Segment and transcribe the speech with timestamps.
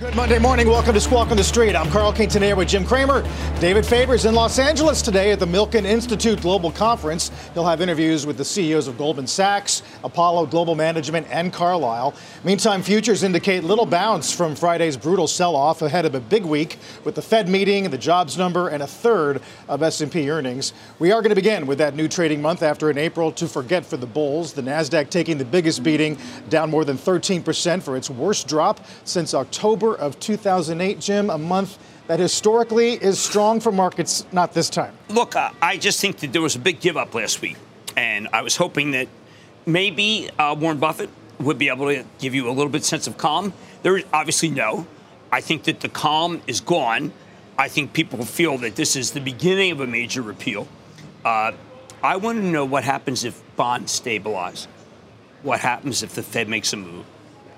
[0.00, 0.66] Good Monday morning.
[0.66, 1.76] Welcome to Squawk on the Street.
[1.76, 3.22] I'm Carl Quintanilla with Jim Cramer.
[3.60, 7.30] David Faber's in Los Angeles today at the Milken Institute Global Conference.
[7.52, 12.14] He'll have interviews with the CEOs of Goldman Sachs, Apollo Global Management, and Carlyle.
[12.44, 17.14] Meantime, futures indicate little bounce from Friday's brutal sell-off ahead of a big week with
[17.14, 20.72] the Fed meeting, the jobs number, and a third of S&P earnings.
[20.98, 23.84] We are going to begin with that new trading month after an April to forget
[23.84, 24.54] for the bulls.
[24.54, 26.16] The Nasdaq taking the biggest beating,
[26.48, 31.78] down more than 13% for its worst drop since October of 2008, Jim, a month
[32.06, 34.92] that historically is strong for markets, not this time.
[35.08, 37.56] Look, uh, I just think that there was a big give up last week,
[37.96, 39.08] and I was hoping that
[39.66, 43.16] maybe uh, Warren Buffett would be able to give you a little bit sense of
[43.16, 43.52] calm.
[43.82, 44.86] There is obviously no.
[45.32, 47.12] I think that the calm is gone.
[47.56, 50.66] I think people feel that this is the beginning of a major repeal.
[51.24, 51.52] Uh,
[52.02, 54.66] I want to know what happens if bonds stabilize.
[55.42, 57.04] What happens if the Fed makes a move?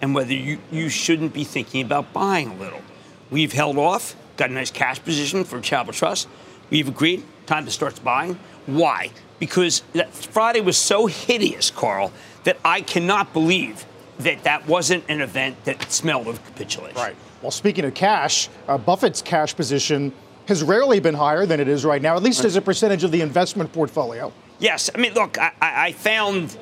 [0.03, 2.83] And whether you, you shouldn't be thinking about buying a little.
[3.31, 6.28] We've held off, got a nice cash position for Charitable Trust.
[6.69, 8.39] We've agreed, time to start buying.
[8.67, 9.11] Why?
[9.39, 12.12] Because that Friday was so hideous, Carl,
[12.45, 13.86] that I cannot believe
[14.19, 16.97] that that wasn't an event that smelled of capitulation.
[16.97, 17.17] Right.
[17.41, 20.12] Well, speaking of cash, uh, Buffett's cash position
[20.47, 23.12] has rarely been higher than it is right now, at least as a percentage of
[23.12, 24.33] the investment portfolio.
[24.58, 24.91] Yes.
[24.95, 26.56] I mean, look, I, I found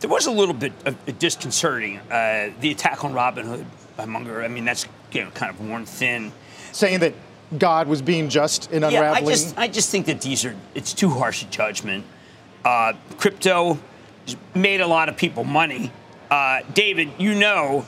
[0.00, 1.98] there was a little bit of disconcerting.
[2.10, 3.64] Uh, the attack on Robinhood
[3.96, 4.42] by Munger.
[4.42, 6.32] I mean, that's you know, kind of worn thin.
[6.72, 7.14] Saying that
[7.58, 9.02] God was being just in unraveling.
[9.02, 12.04] Yeah, I just, I just think that these are, it's too harsh a judgment.
[12.64, 13.78] Uh, crypto
[14.54, 15.92] made a lot of people money.
[16.30, 17.84] Uh, David, you know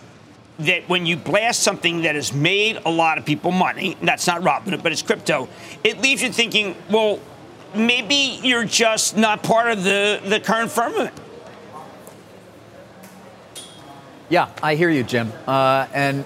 [0.59, 4.43] that when you blast something that has made a lot of people money, that's not
[4.43, 5.49] Robinhood, but it's crypto,
[5.83, 7.21] it leaves you thinking, well,
[7.75, 11.15] maybe you're just not part of the, the current firmament.
[14.33, 15.31] Yeah, I hear you, Jim.
[15.47, 16.25] Uh, and,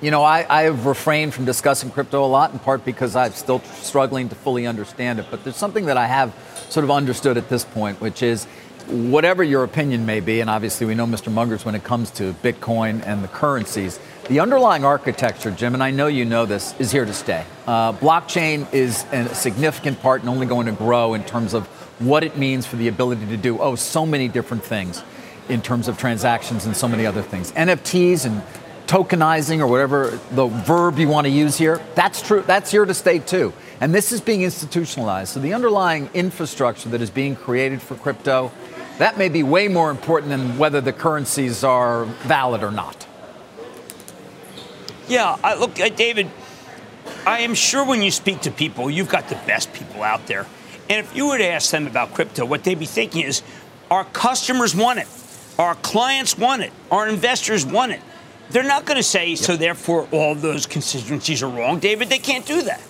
[0.00, 3.32] you know, I, I have refrained from discussing crypto a lot, in part because I'm
[3.32, 5.26] still struggling to fully understand it.
[5.28, 6.32] But there's something that I have
[6.68, 8.44] sort of understood at this point, which is
[8.86, 11.32] whatever your opinion may be, and obviously we know Mr.
[11.32, 13.98] Munger's when it comes to Bitcoin and the currencies,
[14.28, 17.44] the underlying architecture, Jim, and I know you know this, is here to stay.
[17.66, 21.66] Uh, blockchain is a significant part and only going to grow in terms of
[21.98, 25.02] what it means for the ability to do, oh, so many different things
[25.48, 27.52] in terms of transactions and so many other things.
[27.52, 28.42] NFTs and
[28.86, 32.42] tokenizing or whatever the verb you want to use here, that's true.
[32.46, 33.52] That's here to stay too.
[33.80, 35.32] And this is being institutionalized.
[35.32, 38.50] So the underlying infrastructure that is being created for crypto,
[38.98, 43.06] that may be way more important than whether the currencies are valid or not.
[45.06, 46.28] Yeah, I, look, uh, David,
[47.26, 50.46] I am sure when you speak to people, you've got the best people out there.
[50.90, 53.42] And if you were to ask them about crypto, what they'd be thinking is,
[53.90, 55.08] our customers want it.
[55.58, 56.72] Our clients want it.
[56.90, 58.00] Our investors want it.
[58.50, 59.38] They're not going to say, yep.
[59.38, 61.80] so therefore all those constituencies are wrong.
[61.80, 62.80] David, they can't do that.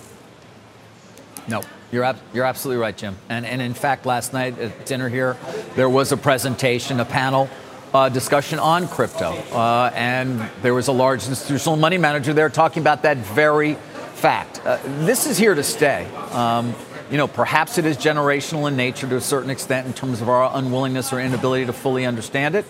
[1.47, 3.17] No, you're, ab- you're absolutely right, Jim.
[3.27, 5.35] And, and in fact, last night at dinner here,
[5.75, 7.49] there was a presentation, a panel
[7.93, 9.31] uh, discussion on crypto.
[9.51, 13.73] Uh, and there was a large institutional money manager there talking about that very
[14.13, 14.61] fact.
[14.63, 16.05] Uh, this is here to stay.
[16.31, 16.75] Um,
[17.11, 20.29] you know, perhaps it is generational in nature to a certain extent in terms of
[20.29, 22.65] our unwillingness or inability to fully understand it,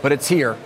[0.00, 0.56] but it's here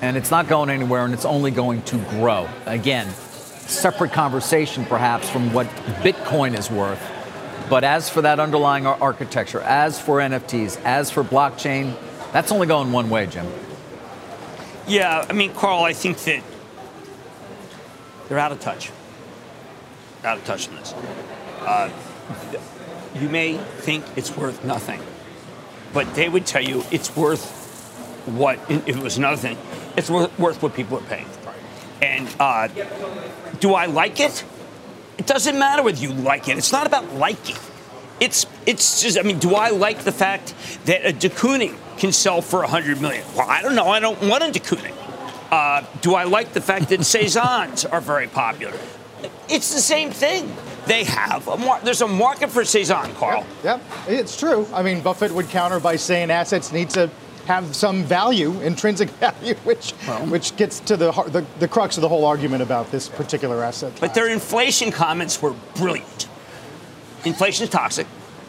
[0.00, 2.48] and it's not going anywhere and it's only going to grow.
[2.66, 5.66] Again, separate conversation perhaps from what
[6.02, 7.00] Bitcoin is worth.
[7.70, 11.96] But as for that underlying architecture, as for NFTs, as for blockchain,
[12.32, 13.46] that's only going one way, Jim.
[14.86, 16.42] Yeah, I mean, Carl, I think that
[18.28, 18.92] they're out of touch.
[20.22, 20.92] Out of touch in this.
[21.60, 21.90] Uh,
[23.14, 25.00] you may think it's worth nothing,
[25.92, 27.64] but they would tell you it's worth
[28.26, 29.56] what, if it was nothing,
[29.96, 31.26] it's worth, worth what people are paying.
[32.02, 32.68] And uh,
[33.60, 34.44] do I like it?
[35.18, 36.58] It doesn't matter whether you like it.
[36.58, 37.56] It's not about liking.
[38.20, 39.18] It's it's just.
[39.18, 40.54] I mean, do I like the fact
[40.86, 43.24] that a de Kooning can sell for a hundred million?
[43.34, 43.88] Well, I don't know.
[43.88, 44.94] I don't want a de Kooning.
[45.50, 48.78] Uh, do I like the fact that Cezannes are very popular?
[49.48, 50.54] It's the same thing.
[50.86, 53.44] They have a mar- there's a market for Cezanne, Carl.
[53.64, 54.66] Yep, yep, it's true.
[54.72, 57.10] I mean, Buffett would counter by saying assets need to
[57.46, 62.02] have some value, intrinsic value, which well, which gets to the, the, the crux of
[62.02, 63.90] the whole argument about this particular asset.
[63.96, 64.00] Class.
[64.00, 66.28] But their inflation comments were brilliant.
[67.24, 68.06] Inflation is toxic.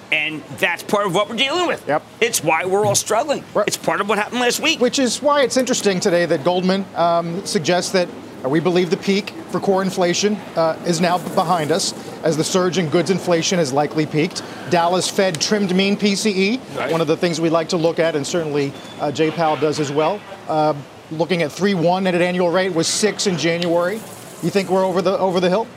[0.10, 1.86] And that's part of what we're dealing with.
[1.86, 2.02] Yep.
[2.22, 3.44] It's why we're all struggling.
[3.54, 3.68] Right.
[3.68, 4.80] It's part of what happened last week.
[4.80, 8.08] Which is why it's interesting today that Goldman um, suggests that
[8.46, 11.92] we believe the peak for core inflation uh, is now behind us,
[12.24, 14.44] as the surge in goods inflation has likely peaked.
[14.70, 16.92] Dallas Fed trimmed mean PCE, right.
[16.92, 19.80] one of the things we like to look at, and certainly uh, Jay Powell does
[19.80, 20.20] as well.
[20.48, 20.74] Uh,
[21.12, 23.96] looking at 3.1 at an annual rate was six in January.
[23.96, 25.68] You think we're over the over the hill?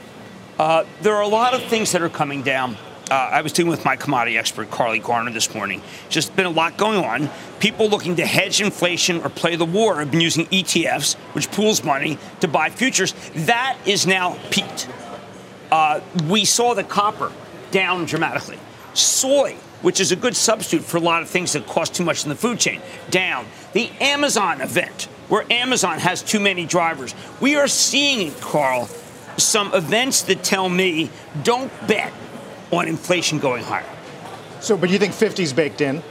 [0.58, 2.76] Uh, there are a lot of things that are coming down
[3.10, 5.82] uh, I was dealing with my commodity expert, Carley Garner, this morning.
[6.08, 7.28] Just been a lot going on.
[7.58, 11.82] People looking to hedge inflation or play the war have been using ETFs, which pools
[11.82, 13.12] money to buy futures.
[13.34, 14.88] That is now peaked.
[15.70, 17.32] Uh, we saw the copper
[17.70, 18.58] down dramatically.
[18.94, 22.24] Soy, which is a good substitute for a lot of things that cost too much
[22.24, 22.80] in the food chain,
[23.10, 23.46] down.
[23.72, 27.14] The Amazon event, where Amazon has too many drivers.
[27.40, 28.86] We are seeing, Carl,
[29.36, 31.10] some events that tell me
[31.42, 32.12] don't bet
[32.70, 33.84] on inflation going higher.
[34.60, 36.02] So, but you think 50 is baked in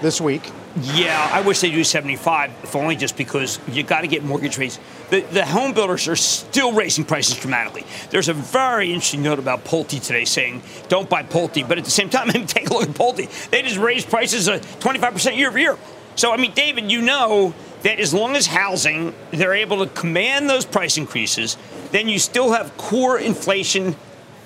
[0.00, 0.52] this week?
[0.76, 4.58] Yeah, I wish they do 75, if only just because you got to get mortgage
[4.58, 4.78] rates.
[5.10, 7.84] The, the home builders are still raising prices dramatically.
[8.10, 11.90] There's a very interesting note about Pulte today saying don't buy Pulte, but at the
[11.90, 13.50] same time, take a look at Pulte.
[13.50, 15.78] They just raised prices uh, 25% year over year.
[16.14, 20.50] So, I mean, David, you know that as long as housing, they're able to command
[20.50, 21.56] those price increases,
[21.92, 23.96] then you still have core inflation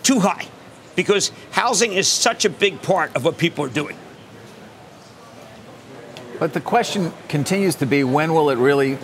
[0.03, 0.47] too high
[0.97, 3.97] because housing is such a big part of what people are doing.
[6.43, 8.99] But the question continues to be when will it really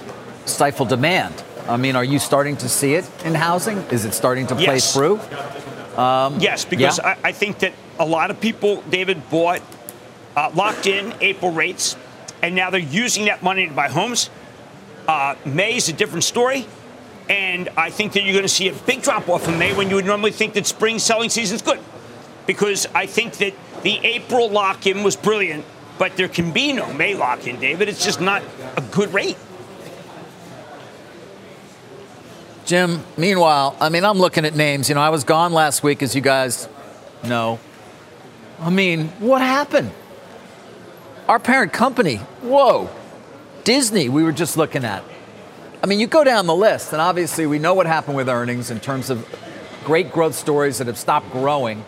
[0.45, 1.41] stifle demand?
[1.69, 3.79] I mean, are you starting to see it in housing?
[3.93, 4.93] Is it starting to play yes.
[4.93, 5.21] through?
[5.97, 7.15] Um, yes, because yeah.
[7.23, 9.63] I, I, think that a lot of people, David, bought
[10.35, 11.95] uh, locked in April rates,
[12.43, 14.31] and now they're using that money to buy homes.
[15.07, 16.67] Uh, May is a different story.
[17.29, 19.91] And I think that you're going to see a big drop off in May when
[19.91, 21.79] you would normally think that spring selling season is good.
[22.49, 23.55] Because I think that
[23.85, 25.65] the April lock in was brilliant,
[25.99, 27.89] but there can be no Maylock in, David.
[27.89, 28.43] It's just not
[28.77, 29.37] a good rate.
[32.65, 34.89] Jim, meanwhile, I mean, I'm looking at names.
[34.89, 36.69] You know, I was gone last week, as you guys
[37.25, 37.59] know.
[38.61, 39.91] I mean, what happened?
[41.29, 42.91] Our parent company, whoa.
[43.65, 45.03] Disney, we were just looking at.
[45.83, 48.71] I mean, you go down the list, and obviously we know what happened with earnings
[48.71, 49.27] in terms of
[49.85, 51.85] great growth stories that have stopped growing.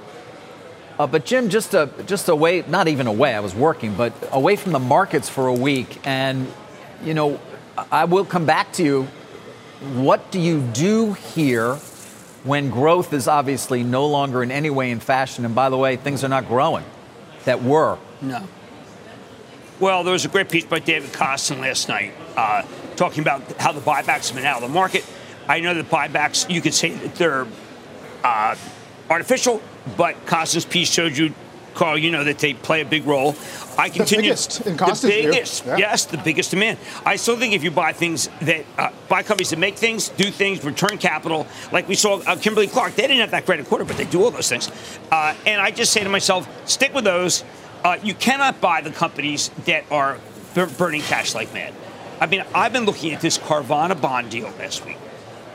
[1.00, 4.54] Uh, but Jim, just a, just away, not even away, I was working, but away
[4.54, 5.98] from the markets for a week.
[6.06, 6.46] And,
[7.02, 7.40] you know,
[7.90, 9.04] I will come back to you.
[9.94, 11.76] What do you do here
[12.44, 15.46] when growth is obviously no longer in any way in fashion?
[15.46, 16.84] And by the way, things are not growing
[17.46, 17.96] that were.
[18.20, 18.46] No.
[19.78, 22.62] Well, there was a great piece by David Kostin last night uh,
[22.96, 25.06] talking about how the buybacks have been out of the market.
[25.48, 27.46] I know that buybacks, you could say that they're
[28.22, 28.54] uh,
[29.08, 29.62] artificial,
[29.96, 31.34] but Kostin's piece showed you,
[31.74, 33.34] Carl, you know that they play a big role.
[33.78, 34.34] I continue.
[34.34, 35.76] The biggest in The biggest, yeah.
[35.76, 36.78] yes, the biggest demand.
[37.06, 40.30] I still think if you buy things that uh, buy companies that make things, do
[40.30, 43.64] things, return capital, like we saw uh, Kimberly Clark, they didn't have that great a
[43.64, 44.70] quarter, but they do all those things.
[45.10, 47.44] Uh, and I just say to myself, stick with those.
[47.84, 50.18] Uh, you cannot buy the companies that are
[50.76, 51.72] burning cash like mad.
[52.20, 54.98] I mean, I've been looking at this Carvana bond deal last week.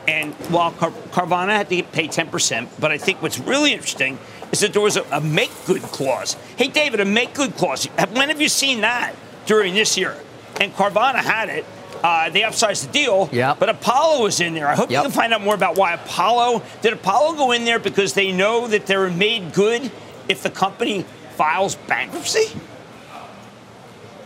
[0.08, 4.20] And while Car- Carvana had to pay 10%, but I think what's really interesting
[4.52, 6.36] is that there was a, a make good clause.
[6.58, 7.86] Hey, David, a make good clause.
[7.86, 9.14] When have you seen that
[9.46, 10.16] during this year?
[10.62, 11.66] And Carvana had it.
[12.04, 13.58] Uh, they upsized the deal, yep.
[13.58, 14.68] but Apollo was in there.
[14.68, 15.00] I hope yep.
[15.00, 16.62] you can find out more about why Apollo.
[16.84, 19.92] Did Apollo go in there because they know that they're made good
[20.30, 21.04] if the company
[21.36, 22.56] files bankruptcy?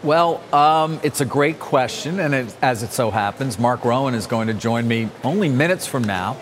[0.02, 4.28] Well, um, it's a great question, and it, as it so happens, Mark Rowan is
[4.28, 6.38] going to join me only minutes from now,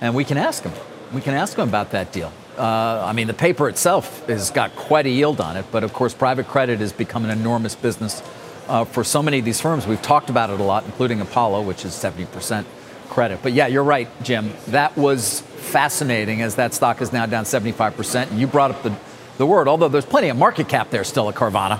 [0.00, 0.72] and we can ask him.
[1.12, 2.32] We can ask him about that deal.
[2.56, 5.92] Uh, I mean, the paper itself has got quite a yield on it, but of
[5.92, 8.22] course, private credit has become an enormous business
[8.68, 9.86] uh, for so many of these firms.
[9.86, 12.64] We've talked about it a lot, including Apollo, which is 70%
[13.10, 13.40] credit.
[13.42, 14.50] But yeah, you're right, Jim.
[14.68, 18.30] That was fascinating as that stock is now down 75%.
[18.30, 18.96] And you brought up the,
[19.36, 21.78] the word, although there's plenty of market cap there still at Carvana.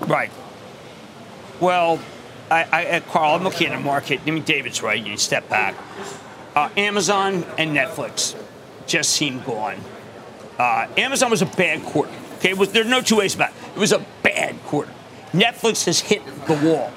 [0.00, 0.30] Right.
[1.60, 2.00] Well,
[2.50, 4.20] I, I, Carl, I'm looking at the market.
[4.26, 5.04] I mean, David's right.
[5.04, 5.74] You step back.
[6.54, 8.36] Uh, Amazon and Netflix
[8.86, 9.76] just seem gone.
[10.58, 12.12] Uh, Amazon was a bad quarter.
[12.36, 13.56] Okay, was, there's no two ways about it.
[13.74, 14.92] It was a bad quarter.
[15.32, 16.92] Netflix has hit the wall.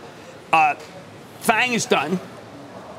[0.53, 0.75] Uh,
[1.39, 2.19] FANG is done.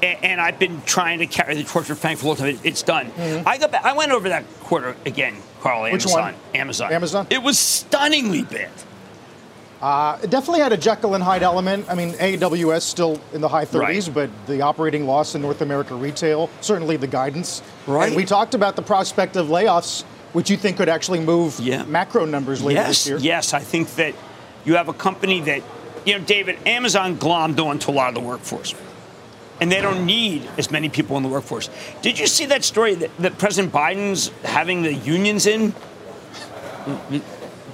[0.03, 2.49] and, and, I've been trying to carry the torch for FANG for a long time.
[2.49, 3.11] It, it's done.
[3.11, 3.47] Mm-hmm.
[3.47, 5.83] I got back, I went over that quarter again, Carl.
[5.83, 6.21] Which Amazon.
[6.21, 6.35] one?
[6.55, 6.93] Amazon.
[6.93, 7.27] Amazon.
[7.31, 8.71] It was stunningly bad.
[9.81, 11.87] Uh, it definitely had a Jekyll and Hyde element.
[11.89, 14.15] I mean, AWS still in the high 30s, right.
[14.15, 17.63] but the operating loss in North America retail, certainly the guidance.
[17.87, 18.09] Right.
[18.09, 21.85] And we talked about the prospect of layoffs, which you think could actually move yeah.
[21.85, 23.19] macro numbers later yes, this year.
[23.19, 24.15] Yes, I think that
[24.65, 25.63] you have a company that,
[26.05, 28.75] you know, David, Amazon glommed onto a lot of the workforce.
[29.61, 31.69] And they don't need as many people in the workforce.
[32.03, 35.73] Did you see that story that, that President Biden's having the unions in?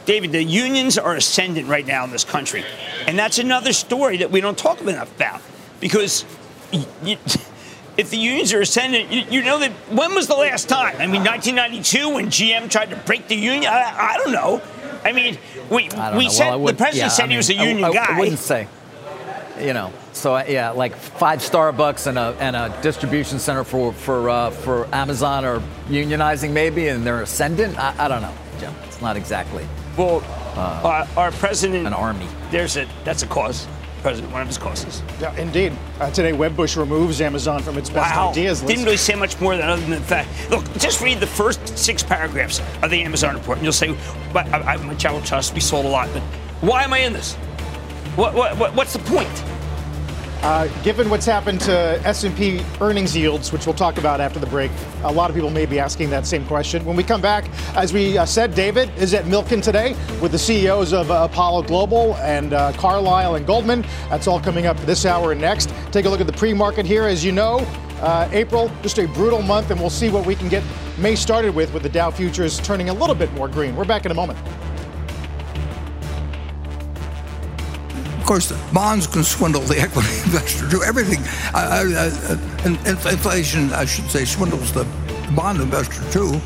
[0.06, 2.64] David, the unions are ascendant right now in this country.
[3.06, 5.40] And that's another story that we don't talk enough about.
[5.80, 6.24] Because
[6.72, 7.16] you,
[7.96, 10.96] if the unions are ascendant, you, you, know that when was the last time?
[10.96, 13.70] I mean, 1992 when GM tried to break the union?
[13.72, 14.60] I, I don't know.
[15.04, 15.38] I mean,
[15.70, 17.92] we, we said, well, the president yeah, said I mean, he was a union I,
[17.92, 18.16] guy.
[18.16, 18.68] I wouldn't say.
[19.60, 24.28] You know, so yeah, like five Starbucks and a, and a distribution center for for
[24.28, 27.78] uh, for Amazon are unionizing maybe, and they're ascendant.
[27.78, 28.74] I, I don't know, Jim.
[28.82, 29.64] It's not exactly.
[29.96, 30.22] Well,
[30.56, 31.86] uh, our, our, president.
[31.86, 32.26] An army.
[32.50, 33.66] There's a that's a cause.
[34.02, 35.02] President, one of his causes.
[35.18, 35.72] Yeah, indeed.
[35.98, 38.30] Uh, today, Wedbush removes Amazon from its best wow.
[38.30, 38.68] ideas list.
[38.68, 40.28] Didn't really say much more than other than the fact.
[40.50, 43.96] Look, just read the first six paragraphs of the Amazon report, and you'll say,
[44.32, 45.54] "But I, I, my child trust.
[45.54, 46.22] We sold a lot, but
[46.60, 47.34] why am I in this?
[48.16, 49.53] What, what, what what's the point?"
[50.44, 51.72] Uh, given what's happened to
[52.04, 54.70] S&P earnings yields, which we'll talk about after the break,
[55.04, 56.84] a lot of people may be asking that same question.
[56.84, 60.38] When we come back, as we uh, said, David is at Milken today with the
[60.38, 63.86] CEOs of uh, Apollo Global and uh, Carlyle and Goldman.
[64.10, 65.72] That's all coming up this hour and next.
[65.92, 67.04] Take a look at the pre-market here.
[67.04, 67.60] As you know,
[68.02, 70.62] uh, April, just a brutal month, and we'll see what we can get
[70.98, 73.74] May started with, with the Dow futures turning a little bit more green.
[73.74, 74.38] We're back in a moment.
[78.24, 80.82] Of course, bonds can swindle the equity investor too.
[80.82, 81.20] Everything,
[81.52, 84.84] uh, uh, inflation, I should say, swindles the
[85.36, 86.40] bond investor too,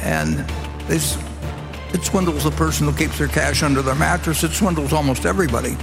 [0.00, 0.44] and
[0.88, 4.42] it swindles the person who keeps their cash under their mattress.
[4.42, 5.76] It swindles almost everybody,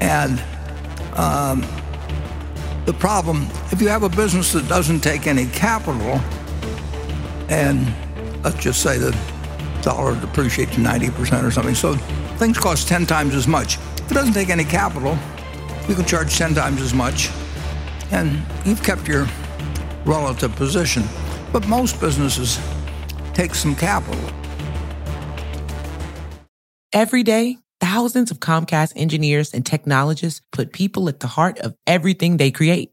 [0.00, 0.40] and
[1.16, 1.66] um,
[2.84, 6.20] the problem, if you have a business that doesn't take any capital,
[7.48, 7.92] and
[8.44, 9.10] let's just say the
[9.82, 11.96] dollar depreciates 90% or something, so
[12.36, 13.76] things cost 10 times as much
[14.10, 15.18] it doesn't take any capital,
[15.88, 17.30] you can charge 10 times as much,
[18.10, 19.26] and you've kept your
[20.04, 21.02] relative position.
[21.52, 22.58] But most businesses
[23.34, 24.20] take some capital.
[26.92, 32.36] Every day, thousands of Comcast engineers and technologists put people at the heart of everything
[32.36, 32.92] they create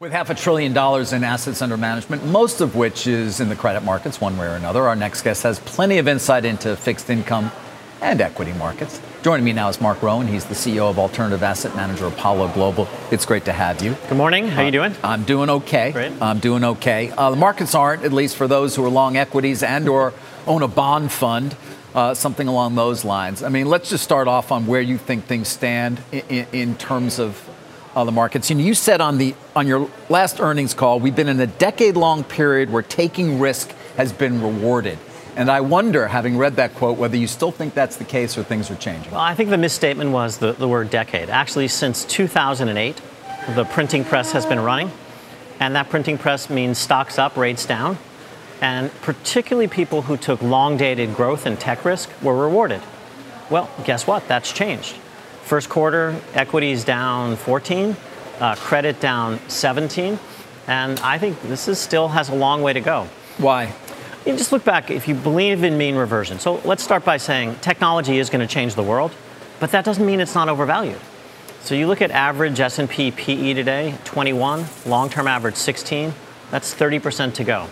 [0.00, 3.54] With half a trillion dollars in assets under management, most of which is in the
[3.54, 7.10] credit markets one way or another, our next guest has plenty of insight into fixed
[7.10, 7.52] income
[8.00, 8.98] and equity markets.
[9.22, 10.26] Joining me now is Mark Rowan.
[10.26, 12.88] He's the CEO of alternative asset manager Apollo Global.
[13.10, 13.94] It's great to have you.
[14.08, 14.48] Good morning.
[14.48, 14.94] How uh, you doing?
[15.04, 15.92] I'm doing okay.
[15.92, 16.12] Great.
[16.22, 17.10] I'm doing okay.
[17.10, 20.14] Uh, the markets aren't, at least for those who are long equities and or
[20.46, 21.54] own a bond fund,
[21.94, 23.42] uh, something along those lines.
[23.42, 26.76] I mean, let's just start off on where you think things stand in, in, in
[26.76, 27.49] terms of
[27.94, 28.50] uh, the markets.
[28.50, 31.46] You, know, you said on the on your last earnings call, we've been in a
[31.46, 34.98] decade-long period where taking risk has been rewarded.
[35.36, 38.42] And I wonder, having read that quote, whether you still think that's the case or
[38.42, 39.12] things are changing.
[39.12, 41.30] Well, I think the misstatement was the, the word decade.
[41.30, 43.00] Actually, since 2008,
[43.54, 44.90] the printing press has been running.
[45.60, 47.98] And that printing press means stocks up, rates down.
[48.60, 52.82] And particularly people who took long dated growth and tech risk were rewarded.
[53.50, 54.26] Well, guess what?
[54.28, 54.96] That's changed.
[55.50, 57.96] First quarter, equities down 14,
[58.38, 60.16] uh, credit down 17,
[60.68, 63.08] and I think this is still has a long way to go.
[63.36, 63.74] Why?
[64.24, 66.38] You just look back, if you believe in mean reversion.
[66.38, 69.10] So let's start by saying technology is going to change the world,
[69.58, 71.00] but that doesn't mean it's not overvalued.
[71.62, 76.14] So you look at average S&P PE today, 21, long-term average 16,
[76.52, 77.66] that's 30% to go.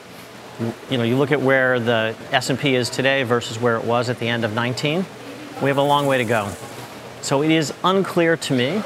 [0.90, 4.18] You know, you look at where the S&P is today versus where it was at
[4.18, 5.06] the end of 19,
[5.62, 6.52] we have a long way to go.
[7.20, 8.82] So it is unclear to me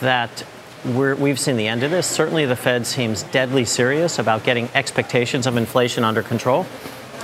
[0.00, 0.44] that
[0.84, 2.06] we have seen the end of this.
[2.06, 6.64] Certainly, the Fed seems deadly serious about getting expectations of inflation under control,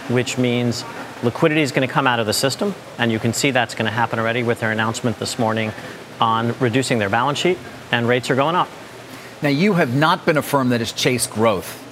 [0.09, 0.85] which means
[1.23, 3.87] liquidity is going to come out of the system, and you can see that's going
[3.87, 5.73] to happen already with their announcement this morning
[6.21, 7.59] on reducing their balance sheet,
[7.91, 8.69] and rates are going up.
[9.43, 11.83] Now, you have not been a firm that has chased growth,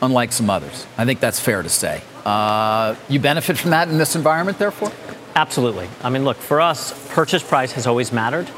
[0.00, 0.86] unlike some others.
[0.96, 2.02] I think that's fair to say.
[2.24, 4.92] Uh, you benefit from that in this environment, therefore?
[5.34, 5.88] Absolutely.
[6.02, 8.48] I mean, look, for us, purchase price has always mattered.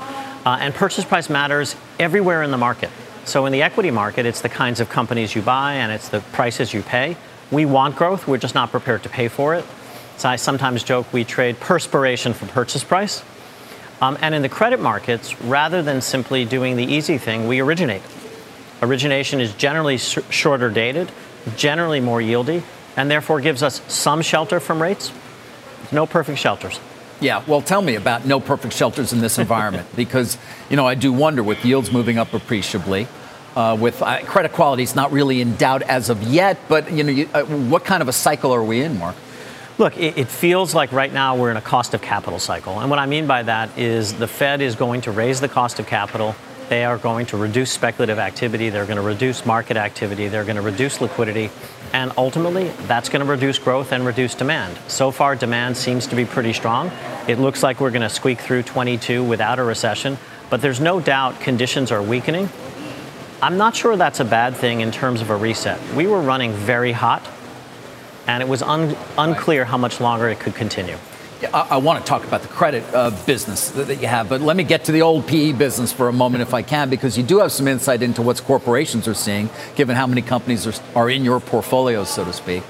[0.45, 2.91] Uh, and purchase price matters everywhere in the market.
[3.25, 6.21] So in the equity market, it's the kinds of companies you buy and it's the
[6.33, 7.17] prices you pay.
[7.53, 9.65] We want growth, we're just not prepared to pay for it.
[10.17, 13.23] So I sometimes joke we trade perspiration for purchase price.
[14.01, 18.03] Um, and in the credit markets, rather than simply doing the easy thing, we originate.
[18.83, 21.13] Origination is generally sh- shorter dated,
[21.57, 22.65] generally more yieldy,
[22.97, 25.13] and therefore gives us some shelter from rates.
[25.93, 26.81] No perfect shelters.
[27.21, 30.37] Yeah, well, tell me about no perfect shelters in this environment because,
[30.69, 33.07] you know, I do wonder with yields moving up appreciably,
[33.55, 37.05] uh, with uh, credit quality is not really in doubt as of yet, but, you
[37.05, 39.15] know, you, uh, what kind of a cycle are we in, Mark?
[39.79, 42.81] Look, it, it, feels like right now we're in a cost of capital cycle.
[42.81, 45.79] And what I mean by that is the Fed is going to raise the cost
[45.79, 46.35] of capital.
[46.69, 48.69] They are going to reduce speculative activity.
[48.71, 50.29] They're going to reduce market activity.
[50.29, 51.51] They're going to reduce liquidity.
[51.93, 54.79] And ultimately, that's going to reduce growth and reduce demand.
[54.89, 56.91] So far, demand seems to be pretty strong.
[57.29, 60.17] It looks like we're going to squeak through 22 without a recession,
[60.49, 62.49] but there's no doubt conditions are weakening.
[63.43, 65.81] I'm not sure that's a bad thing in terms of a reset.
[65.95, 67.29] We were running very hot,
[68.27, 70.97] and it was un- unclear how much longer it could continue.
[71.47, 74.41] I, I want to talk about the credit uh, business that, that, you have, but
[74.41, 77.17] let me get to the old PE business for a moment, if I can, because
[77.17, 80.75] you do have some insight into what corporations are seeing, given how many companies are,
[80.95, 82.63] are in your portfolios, so to speak.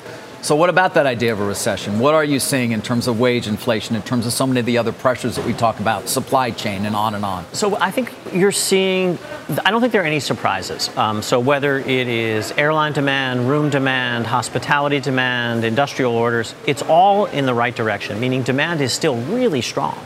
[0.43, 2.01] So, what about that idea of a recession?
[2.01, 4.67] What are you seeing in terms of wage inflation, in terms of so many of
[4.67, 7.45] the other pressures that we talk about, supply chain, and on and on?
[7.53, 9.21] So, I think you're seeing,
[9.65, 10.91] I don't think there are any surprises.
[10.97, 17.27] Um, so, whether it is airline demand, room demand, hospitality demand, industrial orders, it's all
[17.27, 20.05] in the right direction, meaning demand is still really strong.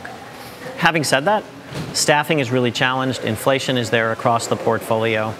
[0.77, 1.43] Having said that,
[1.93, 5.33] staffing is really challenged, inflation is there across the portfolio,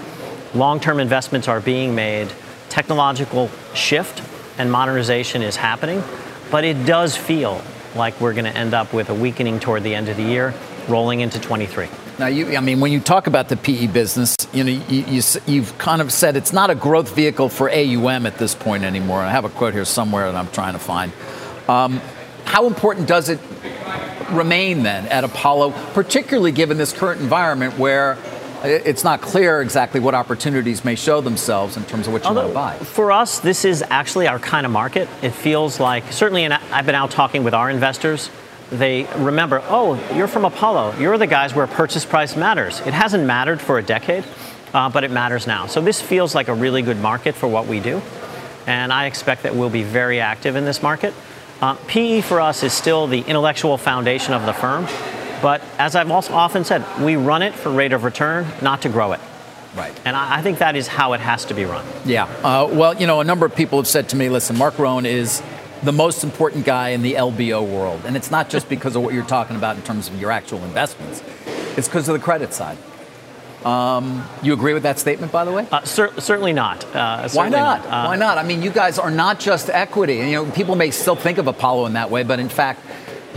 [0.55, 2.29] long term investments are being made,
[2.69, 4.26] technological shift
[4.57, 6.03] and modernization is happening,
[6.51, 7.61] but it does feel
[7.95, 10.53] like we're going to end up with a weakening toward the end of the year,
[10.87, 11.87] rolling into 23.
[12.19, 15.21] Now, you, I mean, when you talk about the PE business, you know, you, you,
[15.45, 19.21] you've kind of said it's not a growth vehicle for AUM at this point anymore.
[19.21, 21.11] I have a quote here somewhere that I'm trying to find.
[21.67, 22.01] Um,
[22.45, 23.39] how important does it
[24.31, 28.17] remain then at Apollo, particularly given this current environment where
[28.63, 32.53] it's not clear exactly what opportunities may show themselves in terms of what you Although,
[32.53, 32.85] want to buy.
[32.85, 35.07] For us, this is actually our kind of market.
[35.21, 38.29] It feels like, certainly, and I've been out talking with our investors.
[38.69, 40.95] They remember, oh, you're from Apollo.
[40.99, 42.79] You're the guys where purchase price matters.
[42.81, 44.25] It hasn't mattered for a decade,
[44.73, 45.67] uh, but it matters now.
[45.67, 48.01] So this feels like a really good market for what we do.
[48.65, 51.13] And I expect that we'll be very active in this market.
[51.61, 54.85] Uh, PE for us is still the intellectual foundation of the firm.
[55.41, 58.89] But as I've also often said, we run it for rate of return, not to
[58.89, 59.19] grow it.
[59.75, 59.93] Right.
[60.05, 61.85] And I, I think that is how it has to be run.
[62.05, 62.25] Yeah.
[62.43, 65.05] Uh, well, you know, a number of people have said to me, listen, Mark Rowan
[65.05, 65.43] is
[65.83, 68.01] the most important guy in the LBO world.
[68.05, 70.63] And it's not just because of what you're talking about in terms of your actual
[70.63, 71.21] investments,
[71.77, 72.77] it's because of the credit side.
[73.65, 75.67] Um, you agree with that statement, by the way?
[75.71, 76.83] Uh, cer- certainly not.
[76.85, 77.83] Uh, certainly Why not?
[77.83, 77.87] not.
[77.87, 78.37] Uh, Why not?
[78.37, 80.17] I mean, you guys are not just equity.
[80.17, 82.81] You know, people may still think of Apollo in that way, but in fact,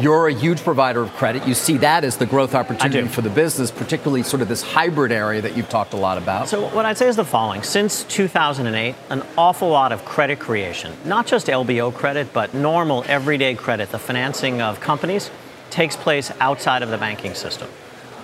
[0.01, 1.47] you're a huge provider of credit.
[1.47, 5.13] You see that as the growth opportunity for the business, particularly sort of this hybrid
[5.13, 6.49] area that you've talked a lot about.
[6.49, 10.97] So, what I'd say is the following Since 2008, an awful lot of credit creation,
[11.05, 15.31] not just LBO credit, but normal everyday credit, the financing of companies,
[15.71, 17.69] takes place outside of the banking system.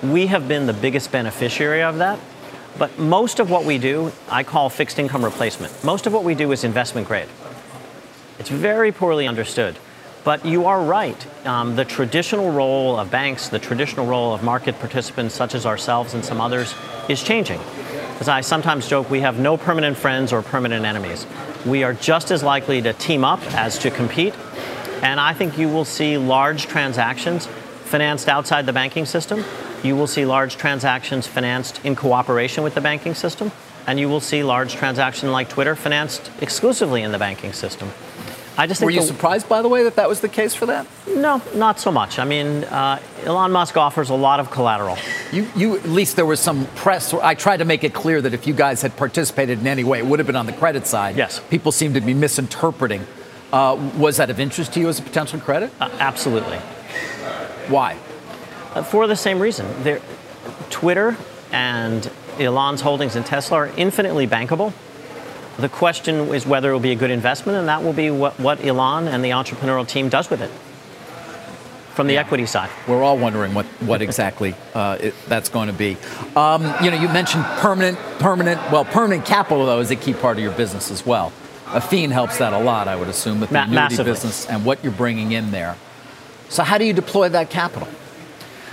[0.03, 2.19] We have been the biggest beneficiary of that.
[2.79, 5.83] But most of what we do, I call fixed income replacement.
[5.83, 7.29] Most of what we do is investment grade.
[8.39, 9.79] It's very poorly understood.
[10.27, 11.47] But you are right.
[11.47, 16.15] Um, the traditional role of banks, the traditional role of market participants such as ourselves
[16.15, 16.75] and some others,
[17.09, 17.61] is changing.
[18.19, 21.29] As I sometimes joke, we have no permanent friends or permanent enemies.
[21.65, 24.35] We are just as likely to team up as to compete.
[25.01, 27.47] And I think you will see large transactions
[27.85, 29.45] financed outside the banking system.
[29.85, 33.53] You will see large transactions financed in cooperation with the banking system.
[33.87, 37.93] And you will see large transactions like Twitter financed exclusively in the banking system.
[38.59, 40.67] I just Were you the, surprised, by the way, that that was the case for
[40.67, 40.87] that?
[41.07, 42.19] No, not so much.
[42.19, 44.97] I mean, uh, Elon Musk offers a lot of collateral.
[45.31, 47.13] You, you, at least there was some press.
[47.13, 49.99] I tried to make it clear that if you guys had participated in any way,
[49.99, 51.17] it would have been on the credit side.
[51.17, 51.41] Yes.
[51.51, 53.07] People seem to be misinterpreting.
[53.53, 55.71] Uh, was that of interest to you as a potential credit?
[55.79, 56.59] Uh, absolutely.
[57.69, 57.97] Why?
[58.75, 59.67] Uh, for the same reason.
[59.83, 60.01] There,
[60.71, 61.17] Twitter
[61.53, 64.73] and Elon's holdings in Tesla are infinitely bankable
[65.59, 68.39] the question is whether it will be a good investment, and that will be what,
[68.39, 70.51] what Elon and the entrepreneurial team does with it
[71.95, 72.21] from the yeah.
[72.21, 72.69] equity side.
[72.87, 75.97] We're all wondering what, what exactly uh, it, that's going to be.
[76.37, 80.37] Um, you know, you mentioned permanent, permanent, well, permanent capital, though, is a key part
[80.37, 81.33] of your business as well.
[81.69, 84.85] Athene helps that a lot, I would assume, with the Ma- annuity business and what
[84.85, 85.77] you're bringing in there.
[86.51, 87.89] So, how do you deploy that capital?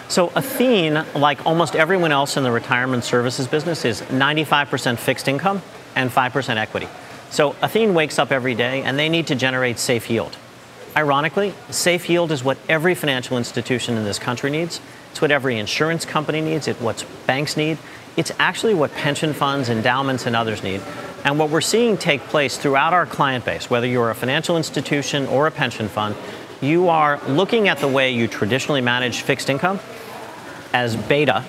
[0.10, 5.62] So, Athene, like almost everyone else in the retirement services business, is 95% fixed income
[5.96, 6.88] and 5% equity.
[7.30, 10.38] So Athene wakes up every day and they need to generate safe yield.
[10.96, 14.80] Ironically, safe yield is what every financial institution in this country needs.
[15.10, 16.68] It's what every insurance company needs.
[16.68, 17.80] It's what banks need.
[18.16, 20.82] It's actually what pension funds, endowments, and others need.
[21.26, 25.26] And what we're seeing take place throughout our client base, whether you're a financial institution
[25.28, 26.16] or a pension fund,
[26.62, 29.80] you are looking at the way you traditionally manage fixed income
[30.74, 31.42] as beta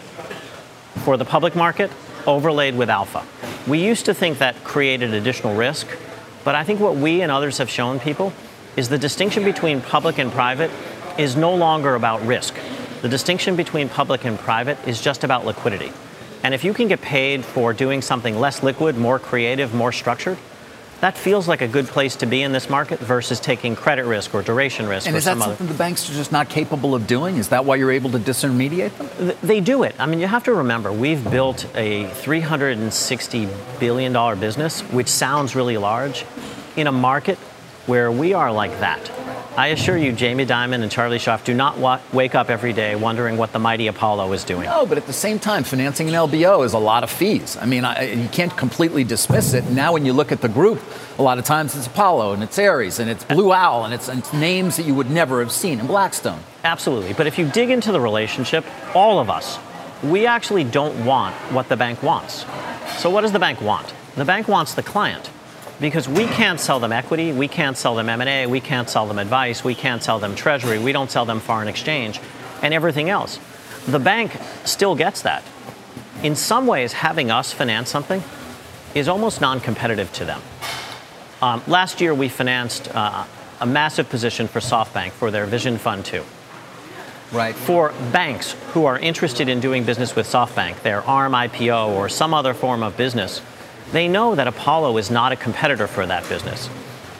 [1.04, 1.90] for the public market
[2.26, 3.24] overlaid with alpha.
[3.68, 5.86] We used to think that created additional risk,
[6.44, 8.32] but I think what we and others have shown people
[8.76, 10.70] is the distinction between public and private
[11.18, 12.54] is no longer about risk.
[13.02, 15.92] The distinction between public and private is just about liquidity.
[16.42, 20.36] And if you can get paid for doing something less liquid, more creative, more structured,
[21.00, 24.34] that feels like a good place to be in this market versus taking credit risk
[24.34, 25.06] or duration risk.
[25.06, 25.72] And is that something other.
[25.72, 27.36] the banks are just not capable of doing?
[27.36, 29.36] Is that why you're able to disintermediate them?
[29.42, 29.94] They do it.
[29.98, 35.76] I mean, you have to remember, we've built a $360 billion business, which sounds really
[35.76, 36.24] large,
[36.76, 37.38] in a market
[37.86, 39.10] where we are like that.
[39.56, 42.96] I assure you, Jamie Dimon and Charlie Scharf do not wa- wake up every day
[42.96, 44.64] wondering what the mighty Apollo is doing.
[44.64, 47.56] No, but at the same time, financing an LBO is a lot of fees.
[47.60, 49.70] I mean, I, you can't completely dismiss it.
[49.70, 50.82] Now, when you look at the group,
[51.18, 54.08] a lot of times it's Apollo and it's Ares and it's Blue Owl and it's,
[54.08, 56.40] and it's names that you would never have seen in Blackstone.
[56.64, 57.12] Absolutely.
[57.12, 59.60] But if you dig into the relationship, all of us,
[60.02, 62.44] we actually don't want what the bank wants.
[62.98, 63.94] So, what does the bank want?
[64.16, 65.30] The bank wants the client
[65.80, 69.18] because we can't sell them equity, we can't sell them M&A, we can't sell them
[69.18, 72.20] advice, we can't sell them treasury, we don't sell them foreign exchange
[72.62, 73.38] and everything else.
[73.86, 75.42] The bank still gets that.
[76.22, 78.22] In some ways, having us finance something
[78.94, 80.40] is almost non-competitive to them.
[81.42, 83.26] Um, last year, we financed uh,
[83.60, 86.22] a massive position for SoftBank for their Vision Fund 2.
[87.32, 87.54] Right.
[87.54, 92.32] For banks who are interested in doing business with SoftBank, their ARM IPO or some
[92.32, 93.42] other form of business,
[93.92, 96.68] they know that Apollo is not a competitor for that business.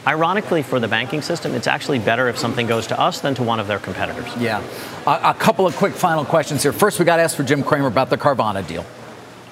[0.07, 3.43] Ironically, for the banking system, it's actually better if something goes to us than to
[3.43, 4.31] one of their competitors.
[4.37, 4.63] Yeah.
[5.07, 6.73] Uh, a couple of quick final questions here.
[6.73, 8.85] First, we got to ask for Jim Cramer about the Carvana deal.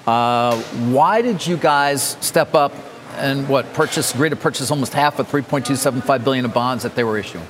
[0.06, 2.72] Uh, why did you guys step up
[3.16, 7.04] and what purchase, agree to purchase almost half of 3.275 billion of bonds that they
[7.04, 7.46] were issuing?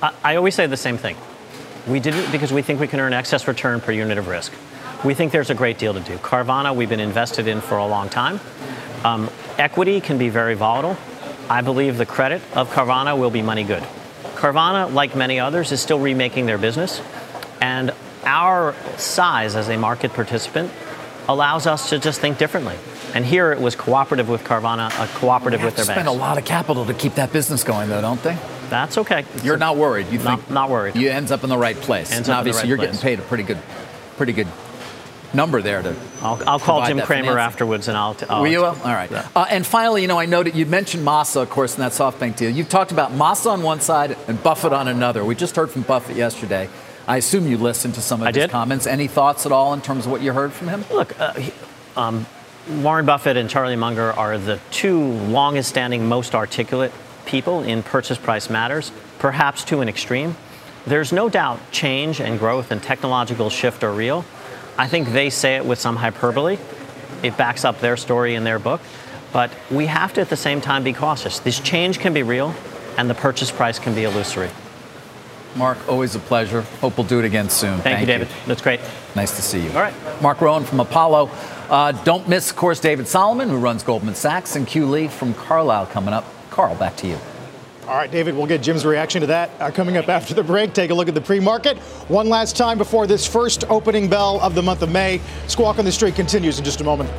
[0.00, 1.16] I, I always say the same thing.
[1.88, 4.52] We did it because we think we can earn excess return per unit of risk.
[5.04, 6.16] We think there's a great deal to do.
[6.18, 8.40] Carvana, we've been invested in for a long time.
[9.04, 10.96] Um, equity can be very volatile.
[11.48, 13.82] I believe the credit of Carvana will be money good.
[14.34, 17.02] Carvana, like many others, is still remaking their business,
[17.60, 17.92] and
[18.24, 20.70] our size as a market participant
[21.28, 22.76] allows us to just think differently.
[23.14, 26.00] And here it was cooperative with Carvana, a cooperative with their banks.
[26.00, 28.36] Spend a lot of capital to keep that business going, though, don't they?
[28.70, 29.24] That's okay.
[29.42, 30.06] You're not worried.
[30.06, 30.96] You think not, not worried.
[30.96, 32.10] You ends up in the right place.
[32.10, 32.90] Ends and obviously, right you're place.
[32.90, 33.58] getting paid a pretty good,
[34.16, 34.48] pretty good
[35.34, 35.94] number there to.
[36.22, 37.38] I'll, I'll call Jim Cramer financing.
[37.38, 38.14] afterwards, and I'll.
[38.14, 38.64] T- Will you?
[38.64, 39.10] All right.
[39.10, 39.28] Yeah.
[39.34, 42.36] Uh, and finally, you know, I noted you mentioned Masa, of course, in that SoftBank
[42.36, 42.50] deal.
[42.50, 45.24] You talked about Masa on one side and Buffett on another.
[45.24, 46.68] We just heard from Buffett yesterday.
[47.06, 48.50] I assume you listened to some of I his did.
[48.50, 48.86] comments.
[48.86, 50.84] Any thoughts at all in terms of what you heard from him?
[50.90, 51.52] Look, uh, he,
[51.96, 52.24] um,
[52.80, 56.92] Warren Buffett and Charlie Munger are the two longest standing, most articulate
[57.26, 60.34] people in purchase price matters, perhaps to an extreme.
[60.86, 64.24] There's no doubt change and growth and technological shift are real.
[64.76, 66.58] I think they say it with some hyperbole.
[67.22, 68.80] It backs up their story in their book.
[69.32, 71.40] But we have to at the same time be cautious.
[71.40, 72.54] This change can be real,
[72.96, 74.50] and the purchase price can be illusory.
[75.56, 76.62] Mark, always a pleasure.
[76.80, 77.78] Hope we'll do it again soon.
[77.78, 78.28] Thank, Thank you, David.
[78.28, 78.34] You.
[78.46, 78.80] That's great.
[79.14, 79.70] Nice to see you.
[79.70, 79.94] All right.
[80.20, 81.30] Mark Rowan from Apollo.
[81.68, 85.34] Uh, don't miss, of course, David Solomon, who runs Goldman Sachs, and Kew Lee from
[85.34, 86.24] Carlyle coming up.
[86.50, 87.18] Carl, back to you.
[87.86, 90.72] All right, David, we'll get Jim's reaction to that uh, coming up after the break.
[90.72, 91.76] Take a look at the pre market.
[92.08, 95.20] One last time before this first opening bell of the month of May.
[95.48, 97.10] Squawk on the Street continues in just a moment.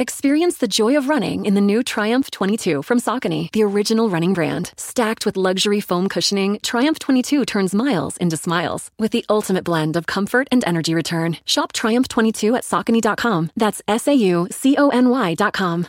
[0.00, 4.32] Experience the joy of running in the new Triumph 22 from Saucony, the original running
[4.32, 4.72] brand.
[4.76, 9.96] Stacked with luxury foam cushioning, Triumph 22 turns miles into smiles with the ultimate blend
[9.96, 11.36] of comfort and energy return.
[11.44, 13.50] Shop Triumph 22 at Saucony.com.
[13.56, 15.88] That's S A U C O N Y.com.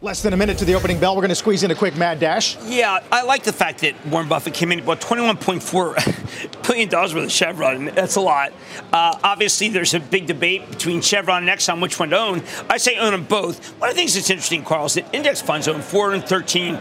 [0.00, 1.16] Less than a minute to the opening bell.
[1.16, 2.56] We're going to squeeze in a quick mad dash.
[2.62, 7.32] Yeah, I like the fact that Warren Buffett came in about $21.4 billion worth of
[7.32, 7.86] Chevron.
[7.86, 8.52] That's a lot.
[8.92, 12.44] Uh, obviously, there's a big debate between Chevron and Exxon which one to own.
[12.70, 13.70] I say own them both.
[13.80, 16.78] One of the things that's interesting, Carl, is that index funds own 413 uh,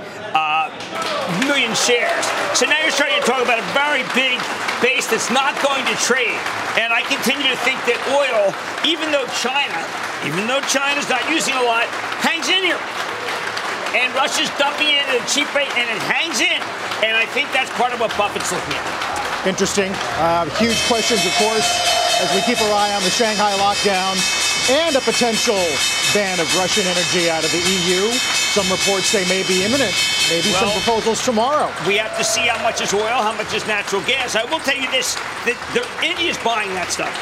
[1.44, 2.26] million shares.
[2.58, 4.40] So now you're starting to talk about a very big
[4.80, 6.38] base that's not going to trade.
[6.78, 8.54] And I continue to think that oil,
[8.86, 9.78] even though China,
[10.24, 11.86] even though China's not using a lot,
[12.22, 12.82] hangs in here
[13.96, 16.60] and Russia's dumping it at a cheap rate, and it hangs in.
[17.02, 19.48] And I think that's part of what Buffett's looking at.
[19.48, 19.92] Interesting.
[20.20, 21.66] Uh, huge questions, of course,
[22.22, 24.18] as we keep our eye on the Shanghai lockdown
[24.70, 25.60] and a potential
[26.14, 28.12] ban of Russian energy out of the EU.
[28.52, 29.96] Some reports say may be imminent.
[30.30, 31.72] Maybe well, some proposals tomorrow.
[31.88, 34.36] We have to see how much is oil, how much is natural gas.
[34.36, 37.14] I will tell you this: that India's buying that stuff.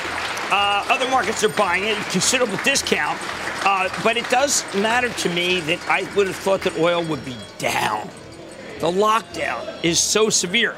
[0.51, 3.19] Uh, other markets are buying it at a considerable discount.
[3.65, 7.25] Uh, but it does matter to me that I would have thought that oil would
[7.25, 8.09] be down.
[8.79, 10.75] The lockdown is so severe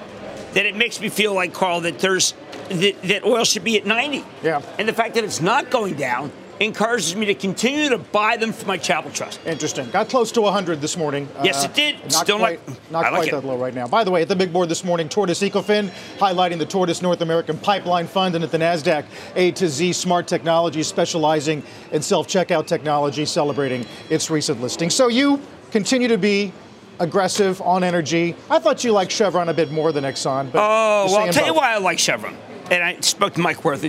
[0.53, 2.34] that it makes me feel like Carl that there's
[2.69, 4.23] that, that oil should be at 90.
[4.43, 4.62] Yeah.
[4.77, 8.52] And the fact that it's not going down encourages me to continue to buy them
[8.52, 9.39] for my Chapel Trust.
[9.46, 9.89] Interesting.
[9.89, 11.28] Got close to 100 this morning.
[11.43, 12.00] Yes, uh, it did.
[12.04, 13.88] Not Still quite, not, not like quite that low right now.
[13.88, 17.22] By the way, at the big board this morning, Tortoise Ecofin highlighting the Tortoise North
[17.22, 22.67] American Pipeline Fund, and at the Nasdaq, A to Z Smart Technology, specializing in self-checkout
[22.67, 24.89] technology, celebrating its recent listing.
[24.89, 25.41] So you
[25.72, 26.54] continue to be
[27.00, 28.36] aggressive on energy.
[28.50, 30.52] I thought you liked Chevron a bit more than Exxon.
[30.52, 31.46] But oh, well, I'll tell both.
[31.46, 32.36] you why I like Chevron.
[32.72, 33.84] And I spoke to Mike Wirth.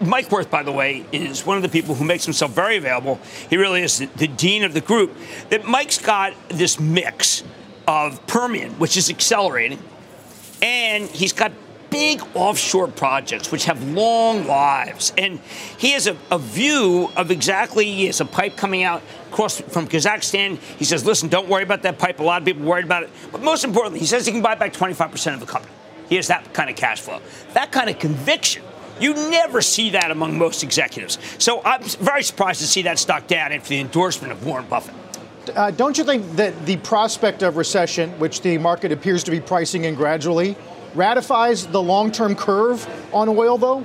[0.00, 3.20] Mike Wirth, by the way, is one of the people who makes himself very available.
[3.50, 5.14] He really is the, the dean of the group.
[5.50, 7.44] That Mike's got this mix
[7.86, 9.78] of Permian, which is accelerating,
[10.62, 11.52] and he's got
[11.90, 15.12] big offshore projects which have long lives.
[15.18, 15.40] And
[15.76, 19.88] he has a, a, view of exactly, he has a pipe coming out across from
[19.88, 20.58] Kazakhstan.
[20.78, 22.20] He says, listen, don't worry about that pipe.
[22.20, 23.10] A lot of people worried about it.
[23.32, 25.74] But most importantly, he says he can buy back 25% of the company.
[26.08, 27.20] He has that kind of cash flow.
[27.54, 28.62] That kind of conviction
[29.00, 31.18] you never see that among most executives.
[31.38, 34.94] So I'm very surprised to see that stock down after the endorsement of Warren Buffett.
[35.54, 39.40] Uh, don't you think that the prospect of recession, which the market appears to be
[39.40, 40.54] pricing in gradually,
[40.94, 43.84] ratifies the long term curve on oil, though?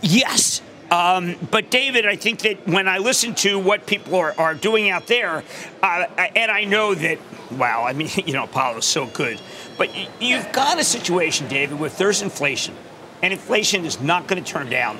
[0.00, 0.62] Yes.
[0.90, 4.90] Um, but David, I think that when I listen to what people are, are doing
[4.90, 5.44] out there,
[5.82, 7.18] uh, and I know that,
[7.52, 9.40] wow, I mean, you know, Apollo's so good,
[9.76, 9.90] but
[10.20, 12.74] you've got a situation, David, where there's inflation
[13.22, 14.98] and inflation is not going to turn down.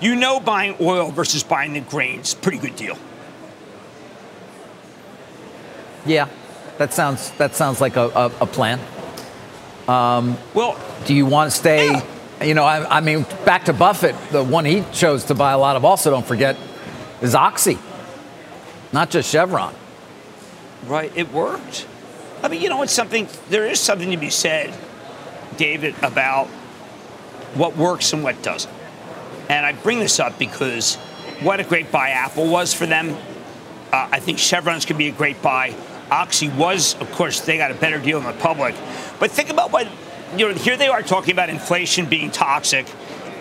[0.00, 2.98] You know, buying oil versus buying the grains, pretty good deal.
[6.04, 6.28] Yeah,
[6.78, 8.80] that sounds that sounds like a, a, a plan.
[9.86, 11.90] Um, well, do you want to stay?
[11.90, 12.04] Yeah.
[12.44, 15.58] You know, I, I, mean, back to Buffett, the one he chose to buy a
[15.58, 15.84] lot of.
[15.84, 16.56] Also, don't forget,
[17.20, 17.78] is Oxy,
[18.92, 19.72] not just Chevron.
[20.86, 21.86] Right, it worked.
[22.42, 23.28] I mean, you know, it's something.
[23.48, 24.74] There is something to be said,
[25.56, 26.48] David, about
[27.54, 28.72] what works and what doesn't.
[29.48, 30.96] And I bring this up because
[31.40, 33.16] what a great buy Apple was for them.
[33.92, 35.74] Uh, I think Chevron's could be a great buy.
[36.10, 38.74] Oxy was, of course, they got a better deal than the public.
[39.18, 39.88] But think about what,
[40.36, 42.86] you know, here they are talking about inflation being toxic,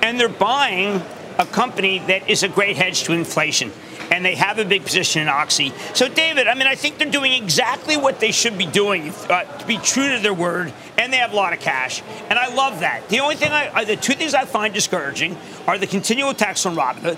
[0.02, 1.02] and they're buying
[1.38, 3.72] a company that is a great hedge to inflation
[4.12, 5.74] and they have a big position in Oxy.
[5.94, 9.44] So, David, I mean, I think they're doing exactly what they should be doing uh,
[9.44, 12.54] to be true to their word, and they have a lot of cash, and I
[12.54, 13.08] love that.
[13.10, 16.66] The only thing, I, uh, the two things I find discouraging are the continual attacks
[16.66, 17.18] on Robinhood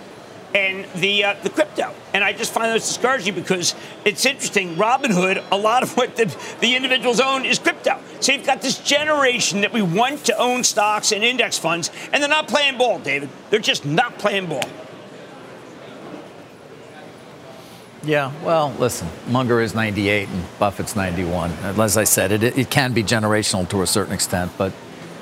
[0.54, 1.94] and the uh, the crypto.
[2.14, 3.76] And I just find those discouraging because
[4.06, 4.76] it's interesting.
[4.76, 6.26] Robinhood, a lot of what the,
[6.62, 8.00] the individuals own is crypto.
[8.20, 12.22] So you've got this generation that we want to own stocks and index funds, and
[12.22, 13.30] they're not playing ball, David.
[13.50, 14.70] They're just not playing ball.
[18.06, 21.52] Yeah, well, listen, Munger is 98 and Buffett's 91.
[21.80, 24.74] As I said, it, it can be generational to a certain extent, but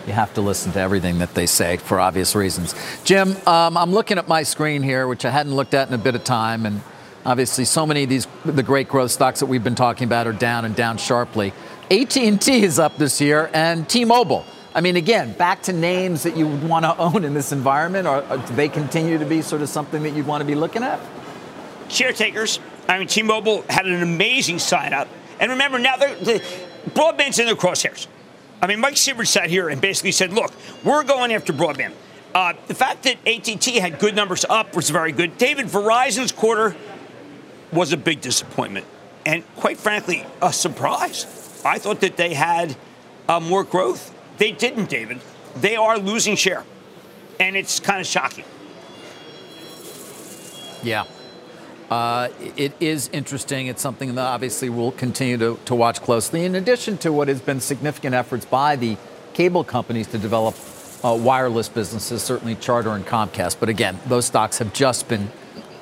[0.07, 2.73] you have to listen to everything that they say for obvious reasons.
[3.03, 5.99] Jim, um, I'm looking at my screen here, which I hadn't looked at in a
[5.99, 6.81] bit of time, and
[7.23, 10.33] obviously so many of these the great growth stocks that we've been talking about are
[10.33, 11.53] down and down sharply.
[11.91, 14.43] AT&T is up this year, and T-Mobile.
[14.73, 18.07] I mean, again, back to names that you would want to own in this environment,
[18.07, 20.55] or, or do they continue to be sort of something that you'd want to be
[20.55, 20.99] looking at?
[21.89, 22.59] Share takers.
[22.91, 25.07] I mean, T-Mobile had an amazing sign up,
[25.39, 26.43] and remember now the
[26.89, 28.07] broadband's in their crosshairs.
[28.61, 30.51] I mean, Mike Sievert sat here and basically said, "Look,
[30.83, 31.93] we're going after broadband."
[32.35, 35.37] Uh, the fact that AT&T had good numbers up was very good.
[35.37, 36.75] David, Verizon's quarter
[37.71, 38.85] was a big disappointment,
[39.25, 41.61] and quite frankly, a surprise.
[41.63, 42.75] I thought that they had
[43.29, 44.13] uh, more growth.
[44.37, 45.21] They didn't, David.
[45.55, 46.65] They are losing share,
[47.39, 48.45] and it's kind of shocking.
[50.83, 51.05] Yeah.
[51.91, 53.67] Uh, it is interesting.
[53.67, 57.41] It's something that obviously we'll continue to, to watch closely, in addition to what has
[57.41, 58.95] been significant efforts by the
[59.33, 60.55] cable companies to develop
[61.03, 63.57] uh, wireless businesses, certainly Charter and Comcast.
[63.59, 65.29] But again, those stocks have just been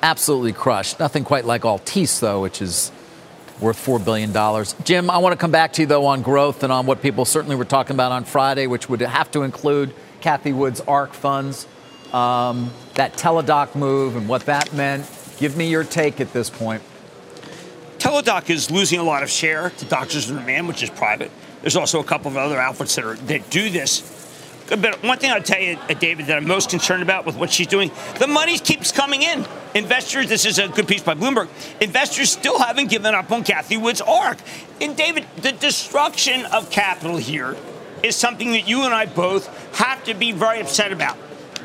[0.02, 0.98] absolutely crushed.
[0.98, 2.90] Nothing quite like Altice, though, which is
[3.60, 4.32] worth $4 billion.
[4.82, 7.24] Jim, I want to come back to you, though, on growth and on what people
[7.24, 11.68] certainly were talking about on Friday, which would have to include Cathie Wood's ARK funds,
[12.12, 15.06] um, that Teladoc move, and what that meant.
[15.40, 16.82] Give me your take at this point.
[17.98, 21.30] Teladoc is losing a lot of share to Doctors on Demand, which is private.
[21.62, 24.18] There's also a couple of other outfits that are that do this.
[24.68, 27.50] But one thing I'll tell you, uh, David, that I'm most concerned about with what
[27.50, 29.46] she's doing, the money keeps coming in.
[29.74, 31.48] Investors, this is a good piece by Bloomberg.
[31.80, 34.38] Investors still haven't given up on Cathie Wood's ARK.
[34.80, 37.56] And David, the destruction of capital here
[38.02, 39.48] is something that you and I both
[39.78, 41.16] have to be very upset about.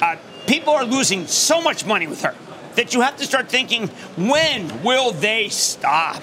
[0.01, 0.15] Uh,
[0.47, 2.35] people are losing so much money with her
[2.75, 6.21] that you have to start thinking when will they stop?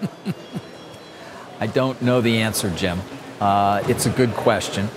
[1.60, 3.00] I don't know the answer, Jim.
[3.40, 4.88] Uh, it's a good question.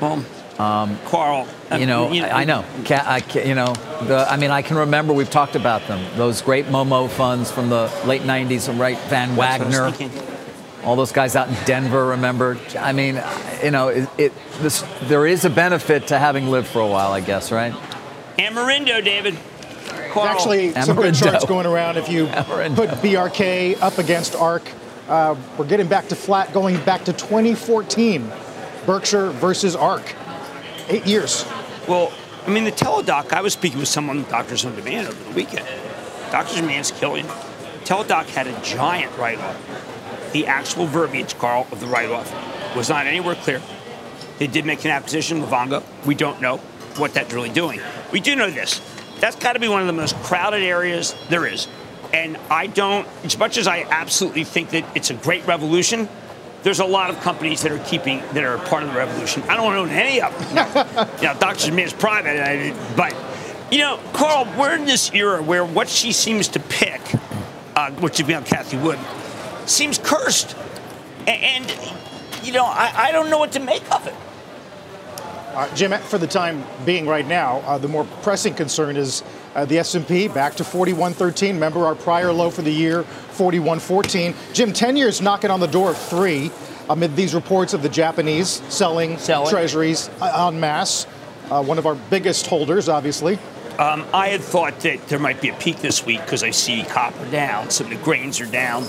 [0.00, 0.24] Well,
[0.58, 2.64] um, Carl, you know, you know, I, I know.
[2.90, 6.04] I, you know, the, I mean, I can remember we've talked about them.
[6.16, 8.98] Those great Momo funds from the late '90s, right?
[9.08, 9.92] Van Wagoner,
[10.84, 12.06] all those guys out in Denver.
[12.06, 12.58] Remember?
[12.78, 13.22] I mean,
[13.62, 17.12] you know, it, it this, there is a benefit to having lived for a while,
[17.12, 17.72] I guess, right?
[18.38, 19.34] Amerindo, David.
[19.34, 20.84] There's actually Amerindo.
[20.84, 21.96] some good charts going around.
[21.96, 22.76] If you Amerindo.
[22.76, 24.70] put BRK up against ARK,
[25.08, 28.30] uh, we're getting back to flat, going back to 2014.
[28.86, 30.14] Berkshire versus ARK.
[30.88, 31.44] Eight years.
[31.86, 32.12] Well,
[32.46, 35.66] I mean, the Teladoc, I was speaking with someone, Doctors on Demand, over the weekend.
[36.30, 37.26] Doctors on Demand's killing.
[37.84, 40.32] Teladoc had a giant write off.
[40.32, 42.32] The actual verbiage, Carl, of the write off
[42.76, 43.60] was not anywhere clear.
[44.38, 45.82] They did make an acquisition, Livongo.
[46.06, 46.58] We don't know
[46.96, 47.80] what that's really doing.
[48.12, 48.80] We do know this.
[49.20, 51.66] That's got to be one of the most crowded areas there is.
[52.12, 56.08] And I don't, as much as I absolutely think that it's a great revolution,
[56.62, 59.42] there's a lot of companies that are keeping that are part of the revolution.
[59.44, 61.08] I don't own any of them.
[61.16, 61.72] you know, Dr.
[61.72, 63.14] Me is private, but
[63.70, 67.00] you know, Carl, we're in this era where what she seems to pick,
[67.76, 68.98] uh, which would be on Cathie Wood,
[69.66, 70.56] seems cursed,
[71.26, 71.94] and, and
[72.44, 74.14] you know, I, I don't know what to make of it.
[75.54, 79.24] Uh, Jim, for the time being right now, uh, the more pressing concern is
[79.54, 81.54] uh, the S&P back to 41.13.
[81.54, 84.54] Remember our prior low for the year, 41.14.
[84.54, 86.52] Jim, 10 years knocking on the door of three
[86.88, 89.50] amid these reports of the Japanese selling, selling.
[89.50, 91.06] treasuries uh, en masse.
[91.50, 93.38] Uh, one of our biggest holders, obviously.
[93.78, 96.82] Um, I had thought that there might be a peak this week because I see
[96.84, 98.84] copper down, some of the grains are down.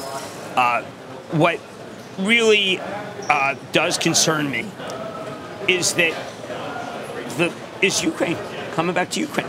[0.55, 0.83] Uh,
[1.31, 1.59] what
[2.25, 2.79] really
[3.29, 4.65] uh, does concern me
[5.67, 6.13] is that
[7.38, 8.38] the is Ukraine
[8.73, 9.47] coming back to Ukraine.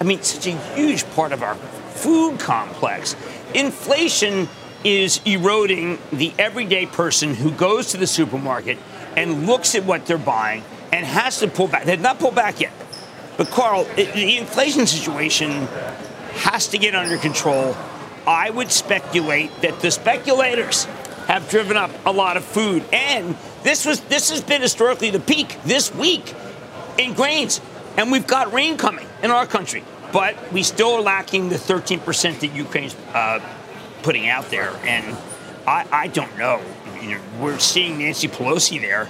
[0.00, 3.16] I mean, such a huge part of our food complex.
[3.54, 4.48] Inflation
[4.84, 8.78] is eroding the everyday person who goes to the supermarket
[9.16, 11.84] and looks at what they're buying and has to pull back.
[11.84, 12.72] They've not pulled back yet.
[13.36, 15.66] But, Carl, it, the inflation situation
[16.34, 17.76] has to get under control.
[18.26, 20.86] I would speculate that the speculators
[21.28, 22.82] have driven up a lot of food.
[22.92, 26.34] And this was this has been historically the peak this week
[26.98, 27.60] in grains.
[27.96, 29.84] And we've got rain coming in our country.
[30.10, 33.40] But we still are lacking the 13% that Ukraine's uh,
[34.02, 34.70] putting out there.
[34.84, 35.16] And
[35.66, 36.62] I, I don't know.
[37.02, 37.20] You know.
[37.38, 39.08] We're seeing Nancy Pelosi there.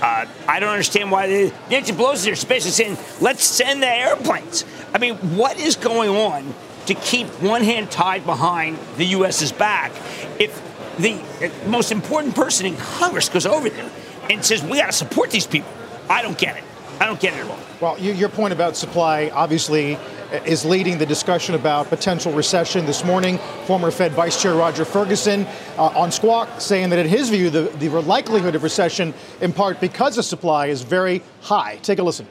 [0.00, 4.64] Uh, I don't understand why they, Nancy Pelosi is basically saying, let's send the airplanes.
[4.94, 6.54] I mean, what is going on
[6.86, 9.92] to keep one hand tied behind the U.S.'s back
[10.38, 10.67] if
[10.98, 11.20] the
[11.66, 13.90] most important person in Congress goes over there
[14.30, 15.70] and says, we got to support these people?
[16.08, 16.64] I don't get it.
[17.00, 17.58] I don't get it at all.
[17.80, 19.96] Well, you, your point about supply, obviously,
[20.44, 23.38] is leading the discussion about potential recession this morning.
[23.66, 25.46] Former Fed Vice Chair Roger Ferguson
[25.76, 29.80] uh, on Squawk saying that in his view, the, the likelihood of recession, in part
[29.80, 31.78] because of supply, is very high.
[31.82, 32.26] Take a listen.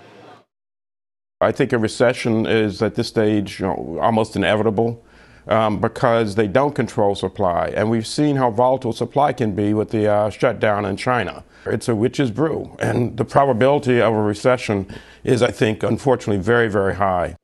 [1.39, 5.05] I think a recession is at this stage you know, almost inevitable.
[5.47, 7.67] Um, because they don't control supply.
[7.67, 11.45] And we've seen how volatile supply can be with the uh, shutdown in China.
[11.65, 12.75] It's a witch's brew.
[12.79, 14.93] And the probability of a recession
[15.23, 17.37] is, I think, unfortunately, very, very high.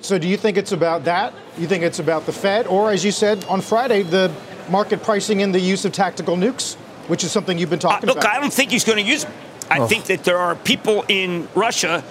[0.00, 1.34] So, do you think it's about that?
[1.58, 2.66] You think it's about the Fed?
[2.66, 4.32] Or, as you said on Friday, the
[4.68, 6.74] market pricing in the use of tactical nukes,
[7.08, 8.32] which is something you've been talking uh, look, about?
[8.32, 9.32] Look, I don't think he's going to use them.
[9.70, 9.86] I oh.
[9.86, 12.04] think that there are people in Russia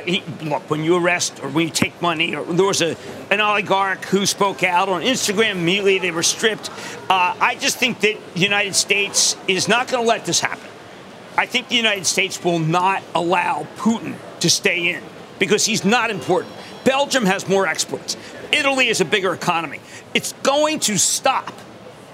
[0.00, 2.96] he, look, when you arrest or when you take money, or there was a,
[3.30, 6.70] an oligarch who spoke out on Instagram, immediately they were stripped.
[7.10, 10.68] Uh, I just think that the United States is not going to let this happen.
[11.36, 15.02] I think the United States will not allow Putin to stay in
[15.38, 16.54] because he's not important.
[16.84, 18.16] Belgium has more exports.
[18.50, 19.80] Italy is a bigger economy.
[20.14, 21.52] It's going to stop,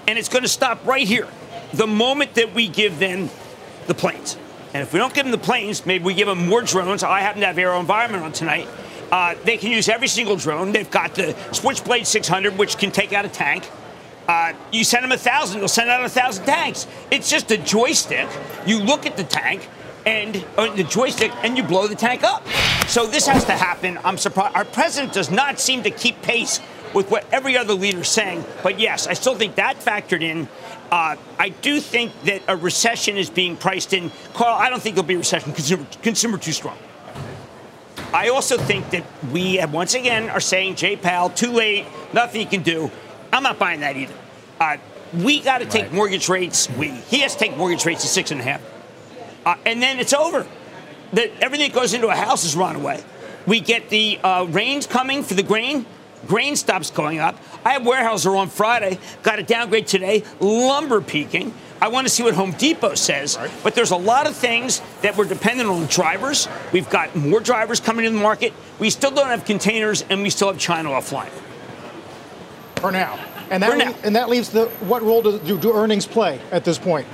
[0.07, 1.27] and it's going to stop right here
[1.73, 3.29] the moment that we give them
[3.87, 4.37] the planes.
[4.73, 7.03] And if we don't give them the planes, maybe we give them more drones.
[7.03, 8.67] I happen to have AeroVironment on tonight.
[9.11, 10.71] Uh, they can use every single drone.
[10.71, 13.69] They've got the Switchblade 600, which can take out a tank.
[14.27, 16.85] Uh, you send them a thousand, they'll send out a thousand tanks.
[17.09, 18.29] It's just a joystick.
[18.67, 19.67] You look at the tank
[20.05, 22.47] and uh, the joystick, and you blow the tank up.
[22.87, 23.97] So this has to happen.
[24.03, 24.55] I'm surprised.
[24.55, 26.59] Our president does not seem to keep pace
[26.93, 28.43] with what every other leader is saying.
[28.63, 30.47] But yes, I still think that factored in.
[30.91, 34.11] Uh, I do think that a recession is being priced in.
[34.33, 35.53] Carl, I don't think there'll be a recession.
[35.53, 36.77] Consumer, consumer too strong.
[38.11, 42.47] I also think that we once again are saying Jay Powell too late, nothing he
[42.47, 42.89] can do.
[43.31, 44.13] I'm not buying that either.
[44.59, 44.77] Uh,
[45.13, 45.93] we got to take right.
[45.93, 46.69] mortgage rates.
[46.71, 48.61] We he has to take mortgage rates to six and a half,
[49.45, 50.47] uh, and then it's over.
[51.13, 53.03] That everything that goes into a house is run away.
[53.47, 55.85] We get the uh, rains coming for the grain.
[56.27, 57.35] Grain stops going up.
[57.63, 61.53] I have Weyerhaeuser on Friday, got a downgrade today, lumber peaking.
[61.81, 63.37] I want to see what Home Depot says.
[63.37, 63.51] Right.
[63.63, 66.47] But there's a lot of things that we're dependent on drivers.
[66.73, 68.53] We've got more drivers coming in the market.
[68.79, 71.31] We still don't have containers, and we still have China offline.
[72.75, 73.17] For now.
[73.49, 73.95] And that, now.
[74.03, 77.07] and that leaves the what role do, do, do earnings play at this point?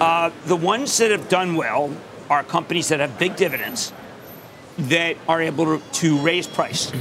[0.00, 1.94] Uh, the ones that have done well
[2.28, 3.92] are companies that have big dividends
[4.78, 6.92] that are able to, to raise price.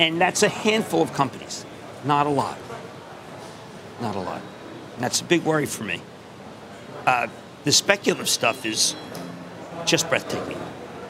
[0.00, 1.64] And that's a handful of companies,
[2.04, 2.58] not a lot.
[4.00, 4.40] Not a lot.
[4.94, 6.02] And that's a big worry for me.
[7.06, 7.26] Uh,
[7.64, 8.94] the speculative stuff is
[9.86, 10.60] just breathtaking.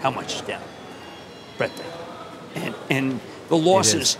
[0.00, 0.62] How much is down?
[1.58, 1.92] Breathtaking.
[2.54, 4.16] And, and the losses.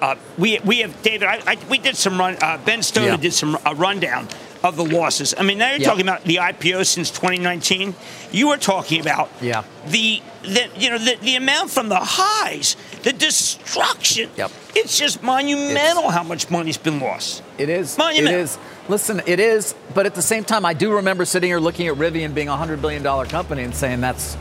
[0.00, 3.16] Uh, we, we have, David, I, I, we did some run, uh, Ben Stone yeah.
[3.16, 4.28] did some a rundown
[4.62, 5.34] of the losses.
[5.36, 5.88] I mean, now you're yep.
[5.88, 7.94] talking about the IPO since 2019.
[8.32, 9.64] You were talking about yeah.
[9.86, 12.76] the, the you know the, the amount from the highs,
[13.08, 14.28] the destruction.
[14.36, 14.50] Yep.
[14.74, 17.42] It's just monumental it's, how much money's been lost.
[17.56, 17.96] It is.
[17.96, 18.38] Monumental.
[18.38, 18.58] It is.
[18.86, 19.74] Listen, it is.
[19.94, 22.56] But at the same time, I do remember sitting here looking at Rivian being a
[22.56, 24.36] hundred billion dollar company and saying that's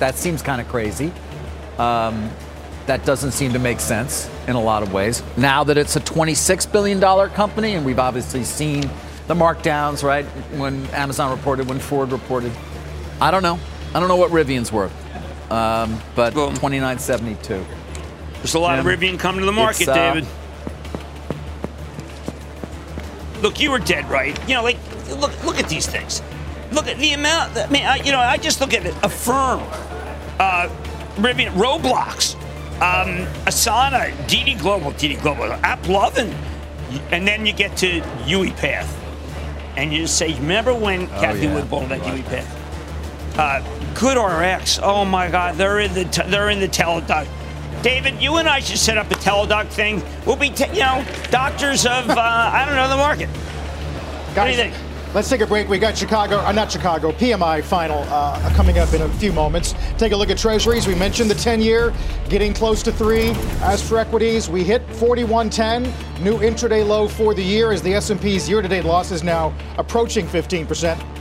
[0.00, 1.12] that seems kind of crazy.
[1.78, 2.28] Um,
[2.86, 5.22] that doesn't seem to make sense in a lot of ways.
[5.36, 7.00] Now that it's a $26 billion
[7.30, 8.80] company, and we've obviously seen
[9.26, 10.24] the markdowns, right?
[10.56, 12.50] When Amazon reported, when Ford reported.
[13.20, 13.60] I don't know.
[13.94, 14.92] I don't know what Rivian's worth,
[15.52, 17.77] um, but well, 29.72.
[18.38, 20.26] There's a lot of Rivian coming to the market, uh, David.
[23.42, 24.38] Look, you were dead right.
[24.48, 24.78] You know, like
[25.10, 26.22] look, look at these things.
[26.72, 27.56] Look at the amount.
[27.56, 28.94] I mean, I, you know, I just look at it.
[29.02, 29.60] Affirm,
[30.38, 30.68] uh,
[31.16, 32.34] Rivian, Roblox,
[32.76, 36.32] um, Asana, DiDi Global, DiDi Global, AppLovin,
[37.10, 38.94] and then you get to UiPath
[39.78, 41.54] and you just say, remember when oh, Cathie yeah.
[41.54, 42.44] Wood bought that pit?
[43.38, 43.62] Uh,
[43.94, 44.80] GoodRx.
[44.82, 47.28] Oh my God, they're in the t- they're in the Teladoc.
[47.82, 50.02] David, you and I should set up a teledoc thing.
[50.26, 53.28] We'll be, you know, doctors of uh, I don't know the market.
[54.34, 54.74] Guys, what do you think?
[55.14, 55.68] Let's take a break.
[55.68, 59.74] We got Chicago, uh, not Chicago, PMI final uh, coming up in a few moments.
[59.96, 60.86] Take a look at Treasuries.
[60.86, 61.94] We mentioned the 10-year
[62.28, 63.30] getting close to three.
[63.62, 68.48] As for equities, we hit 41.10, new intraday low for the year as the S&P's
[68.50, 71.17] year-to-date loss is now approaching 15%.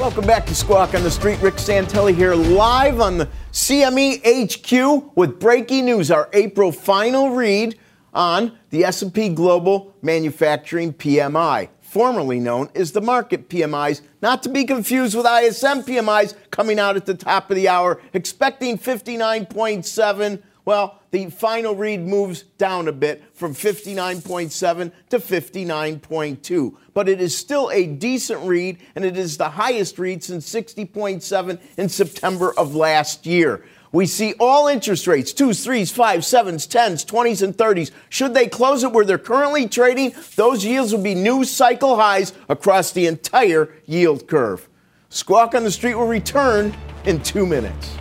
[0.00, 1.38] Welcome back to Squawk on the Street.
[1.42, 6.10] Rick Santelli here, live on the CME HQ with breaking news.
[6.10, 7.78] Our April final read
[8.14, 14.64] on the S&P Global Manufacturing PMI, formerly known as the Markit PMIs, not to be
[14.64, 20.42] confused with ISM PMIs coming out at the top of the hour, expecting 59.7.
[20.70, 27.36] Well, the final read moves down a bit from 59.7 to 59.2, but it is
[27.36, 32.76] still a decent read, and it is the highest read since 60.7 in September of
[32.76, 33.64] last year.
[33.90, 37.90] We see all interest rates, twos, threes, fives, sevens, tens, twenties, and thirties.
[38.08, 42.32] Should they close it where they're currently trading, those yields will be new cycle highs
[42.48, 44.68] across the entire yield curve.
[45.08, 46.72] Squawk on the Street will return
[47.06, 47.99] in two minutes.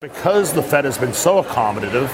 [0.00, 2.10] Because the Fed has been so accommodative,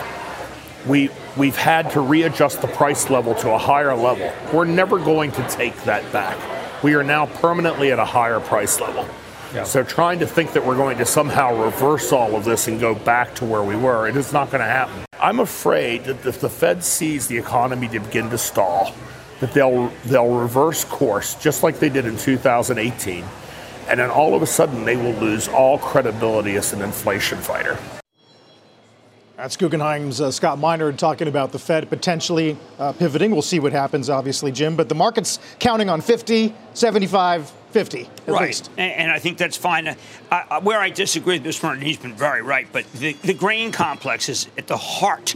[0.89, 4.33] we, we've had to readjust the price level to a higher level.
[4.53, 6.37] We're never going to take that back.
[6.83, 9.07] We are now permanently at a higher price level.
[9.55, 9.63] Yeah.
[9.63, 12.93] So trying to think that we're going to somehow reverse all of this and go
[12.93, 15.05] back to where we were, it is not going to happen.
[15.21, 18.93] I'm afraid that if the Fed sees the economy to begin to stall,
[19.39, 23.25] that they'll they'll reverse course just like they did in 2018,
[23.89, 27.79] and then all of a sudden they will lose all credibility as an inflation fighter.
[29.37, 33.33] That's Guggenheim's uh, Scott Minerd talking about the Fed potentially uh, pivoting.
[33.33, 34.77] We'll see what happens, obviously, Jim.
[34.77, 38.69] But the market's counting on 50, 75, 50 right.
[38.79, 39.95] And, and, I think that's fine.
[40.31, 41.65] Uh, where I disagree with Mr.
[41.65, 42.67] Martin, he's been very right.
[42.73, 45.35] But the, the grain complex is at the heart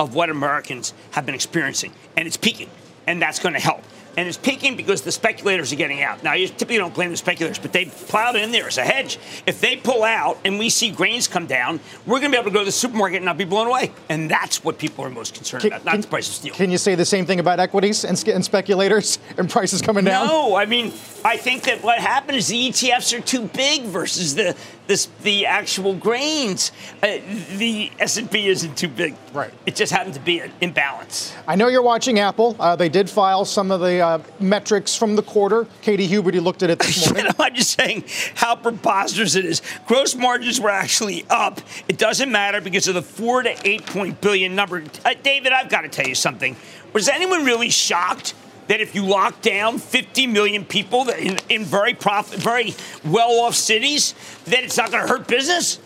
[0.00, 2.70] of what Americans have been experiencing, and it's peaking,
[3.06, 3.82] and that's going to help
[4.16, 6.22] and it's peaking because the speculators are getting out.
[6.22, 9.18] Now, you typically don't blame the speculators, but they plowed in there as a hedge.
[9.46, 12.50] If they pull out and we see grains come down, we're going to be able
[12.50, 13.92] to go to the supermarket and not be blown away.
[14.08, 16.54] And that's what people are most concerned can, about, not can, the price of steel.
[16.54, 20.26] Can you say the same thing about equities and, and speculators and prices coming down?
[20.26, 20.92] No, I mean,
[21.24, 24.56] I think that what happened is the ETFs are too big versus the
[24.86, 26.72] this, the actual grains.
[27.02, 27.18] Uh,
[27.56, 29.14] the S&P isn't too big.
[29.32, 29.52] Right.
[29.64, 31.32] It just happened to be an imbalance.
[31.46, 32.56] I know you're watching Apple.
[32.58, 35.66] Uh, they did file some of the uh, metrics from the quarter.
[35.80, 37.24] Katy Huberty looked at it this morning.
[37.24, 39.62] you know, I'm just saying how preposterous it is.
[39.86, 41.60] Gross margins were actually up.
[41.88, 44.84] It doesn't matter because of the four to eight point billion number.
[45.04, 46.56] Uh, David, I've got to tell you something.
[46.92, 48.34] Was anyone really shocked
[48.68, 52.74] that if you lock down 50 million people in, in very profit, very
[53.04, 55.78] well-off cities, that it's not going to hurt business?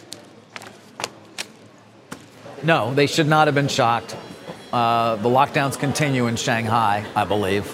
[2.63, 4.17] No, they should not have been shocked.
[4.73, 7.67] Uh, the lockdowns continue in Shanghai, I believe,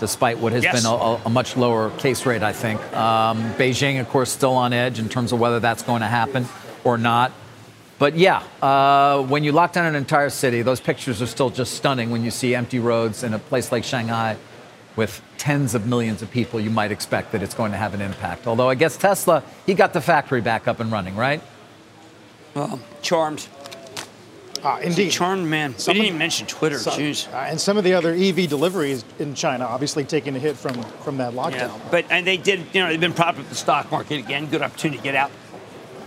[0.00, 0.82] despite what has yes.
[0.82, 2.80] been a, a, much lower case rate, I think.
[2.94, 6.46] Um, Beijing, of course, still on edge in terms of whether that's going to happen
[6.84, 7.32] or not.
[7.98, 11.74] But yeah, uh, when you lock down an entire city, those pictures are still just
[11.74, 14.36] stunning when you see empty roads in a place like Shanghai
[14.94, 16.60] with tens of millions of people.
[16.60, 18.46] You might expect that it's going to have an impact.
[18.46, 21.42] Although I guess Tesla, he got the factory back up and running, right?
[22.54, 23.46] Well, charmed.
[24.62, 25.10] Uh, indeed.
[25.10, 25.76] Charmed man.
[25.78, 26.78] Some we didn't even mention Twitter.
[26.78, 27.32] Some, Jeez.
[27.32, 30.82] Uh, and some of the other EV deliveries in China, obviously taking a hit from
[31.02, 31.52] from that lockdown.
[31.52, 34.46] Yeah, but and they did, you know, they've been propping up the stock market again.
[34.46, 35.30] Good opportunity to get out.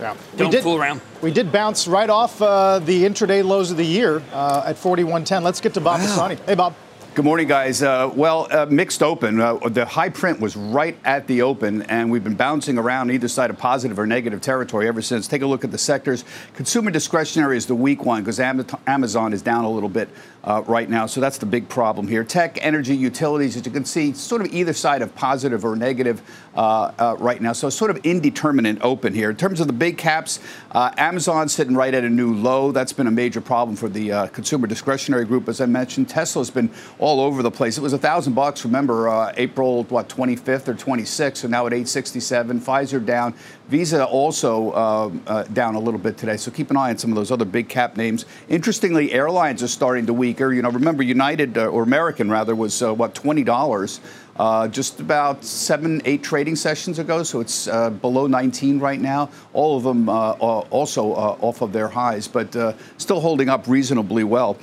[0.00, 0.16] Yeah.
[0.36, 1.00] Don't did, fool around.
[1.20, 5.42] We did bounce right off uh, the intraday lows of the year uh, at 41.10.
[5.42, 6.28] Let's get to Bob wow.
[6.46, 6.74] Hey, Bob.
[7.14, 7.82] Good morning, guys.
[7.82, 9.38] Uh, well, uh, mixed open.
[9.38, 13.28] Uh, the high print was right at the open, and we've been bouncing around either
[13.28, 15.28] side of positive or negative territory ever since.
[15.28, 16.24] Take a look at the sectors.
[16.54, 20.08] Consumer discretionary is the weak one because Amazon is down a little bit
[20.44, 22.24] uh, right now, so that's the big problem here.
[22.24, 26.22] Tech, energy, utilities, as you can see, sort of either side of positive or negative
[26.54, 29.30] uh, uh, right now, so sort of indeterminate open here.
[29.30, 30.40] In terms of the big caps,
[30.74, 32.72] Amazon sitting right at a new low.
[32.72, 36.08] That's been a major problem for the consumer discretionary group, as I mentioned.
[36.08, 37.78] Tesla's been all over the place.
[37.78, 38.64] It was a thousand bucks.
[38.64, 42.60] Remember, uh, April what 25th or 26th, so now at 867.
[42.60, 43.34] Pfizer down.
[43.72, 46.36] Visa also uh, uh, down a little bit today.
[46.36, 48.26] So keep an eye on some of those other big cap names.
[48.50, 50.52] Interestingly, airlines are starting to weaker.
[50.52, 54.00] You know, remember United uh, or American rather was uh, what twenty dollars.
[54.36, 59.28] Uh, just about seven, eight trading sessions ago, so it's uh, below 19 right now.
[59.52, 62.50] All of them also off of their highs, but
[62.96, 64.56] still holding up reasonably well.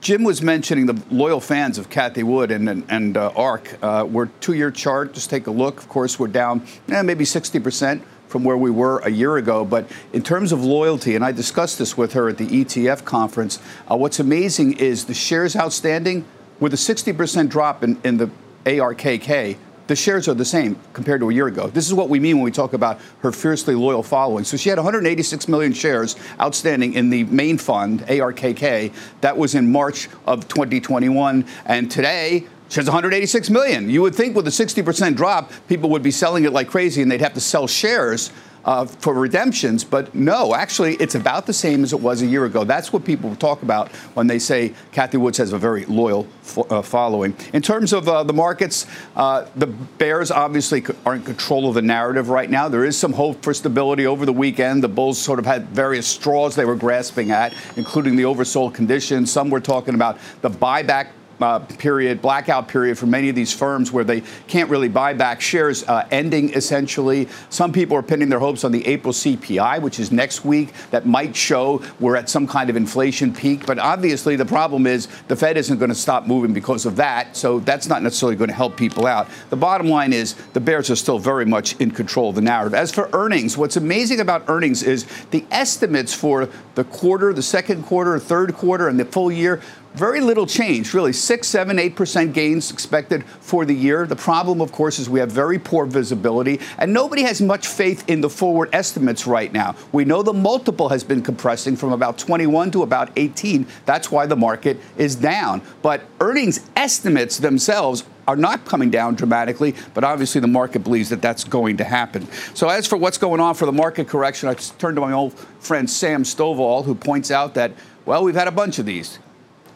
[0.00, 3.76] Jim was mentioning the loyal fans of Cathie Wood and, and, and uh, ARK.
[3.82, 5.12] Uh, we're two-year chart.
[5.12, 5.78] Just take a look.
[5.78, 9.64] Of course, we're down eh, maybe 60 percent from where we were a year ago.
[9.64, 13.58] But in terms of loyalty, and I discussed this with her at the ETF conference,
[13.90, 16.24] uh, what's amazing is the shares outstanding
[16.60, 18.30] with a 60 percent drop in, in the
[18.66, 19.56] ARKK
[19.88, 21.66] the shares are the same compared to a year ago.
[21.66, 24.44] This is what we mean when we talk about her fiercely loyal following.
[24.44, 28.92] So she had 186 million shares outstanding in the main fund, ARKK.
[29.22, 31.44] That was in March of 2021.
[31.64, 33.88] And today, she has 186 million.
[33.88, 37.10] You would think with a 60% drop, people would be selling it like crazy and
[37.10, 38.30] they'd have to sell shares.
[38.64, 39.82] Uh, for redemptions.
[39.82, 42.64] But no, actually, it's about the same as it was a year ago.
[42.64, 46.66] That's what people talk about when they say Cathie Woods has a very loyal fo-
[46.68, 47.34] uh, following.
[47.54, 48.86] In terms of uh, the markets,
[49.16, 52.68] uh, the Bears obviously are in control of the narrative right now.
[52.68, 54.82] There is some hope for stability over the weekend.
[54.82, 59.30] The Bulls sort of had various straws they were grasping at, including the oversold conditions.
[59.32, 61.08] Some were talking about the buyback
[61.40, 65.40] uh, period, blackout period for many of these firms where they can't really buy back
[65.40, 67.28] shares uh, ending essentially.
[67.50, 71.06] Some people are pinning their hopes on the April CPI, which is next week, that
[71.06, 73.66] might show we're at some kind of inflation peak.
[73.66, 77.36] But obviously, the problem is the Fed isn't going to stop moving because of that.
[77.36, 79.28] So that's not necessarily going to help people out.
[79.50, 82.74] The bottom line is the Bears are still very much in control of the narrative.
[82.74, 87.84] As for earnings, what's amazing about earnings is the estimates for the quarter, the second
[87.84, 89.60] quarter, third quarter, and the full year
[89.98, 91.12] very little change, really.
[91.12, 94.06] Six, seven, eight percent gains expected for the year.
[94.06, 98.08] The problem, of course, is we have very poor visibility, and nobody has much faith
[98.08, 99.74] in the forward estimates right now.
[99.90, 103.66] We know the multiple has been compressing from about 21 to about 18.
[103.86, 105.62] That's why the market is down.
[105.82, 111.22] But earnings estimates themselves are not coming down dramatically, but obviously the market believes that
[111.22, 112.28] that's going to happen.
[112.54, 115.32] So, as for what's going on for the market correction, I turn to my old
[115.58, 117.72] friend Sam Stovall, who points out that,
[118.04, 119.18] well, we've had a bunch of these.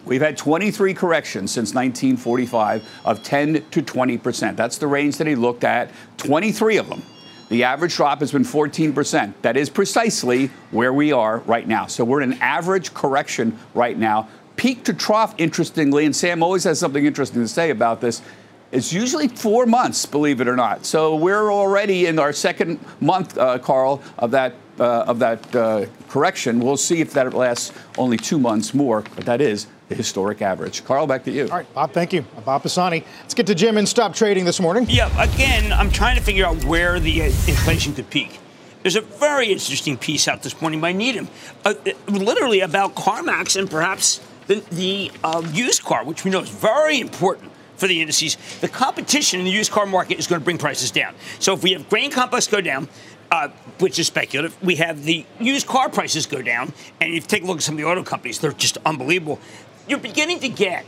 [0.05, 4.57] We've had 23 corrections since 1945 of 10 to 20 percent.
[4.57, 5.91] That's the range that he looked at.
[6.19, 7.03] 23 of them.
[7.49, 9.41] The average drop has been 14 percent.
[9.43, 11.87] That is precisely where we are right now.
[11.87, 14.29] So we're in an average correction right now.
[14.57, 18.23] Peak to trough, interestingly, and Sam always has something interesting to say about this.
[18.71, 20.87] It's usually four months, believe it or not.
[20.87, 25.87] So we're already in our second month, uh, Carl, of that uh, of that uh,
[26.09, 26.59] correction.
[26.59, 30.85] We'll see if that lasts only two months more, but that is the historic average.
[30.85, 31.45] Carl, back to you.
[31.45, 32.23] All right, Bob, thank you.
[32.45, 33.05] Bob Pisani.
[33.21, 34.87] Let's get to Jim and stop trading this morning.
[34.89, 38.39] Yeah, again, I'm trying to figure out where the uh, inflation could peak.
[38.83, 41.29] There's a very interesting piece out this morning by Needham,
[41.65, 41.75] uh,
[42.09, 46.99] literally about CarMax and perhaps the, the uh, used car, which we know is very
[46.99, 48.37] important for the indices.
[48.61, 51.15] The competition in the used car market is going to bring prices down.
[51.39, 52.89] So if we have grain complex go down,
[53.33, 54.55] uh, which is speculative.
[54.63, 57.63] We have the used car prices go down, and if you take a look at
[57.63, 59.41] some of the auto companies, they're just unbelievable.
[59.87, 60.85] You're beginning to get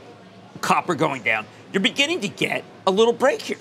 [0.61, 1.47] copper going down.
[1.73, 3.59] You're beginning to get a little break here.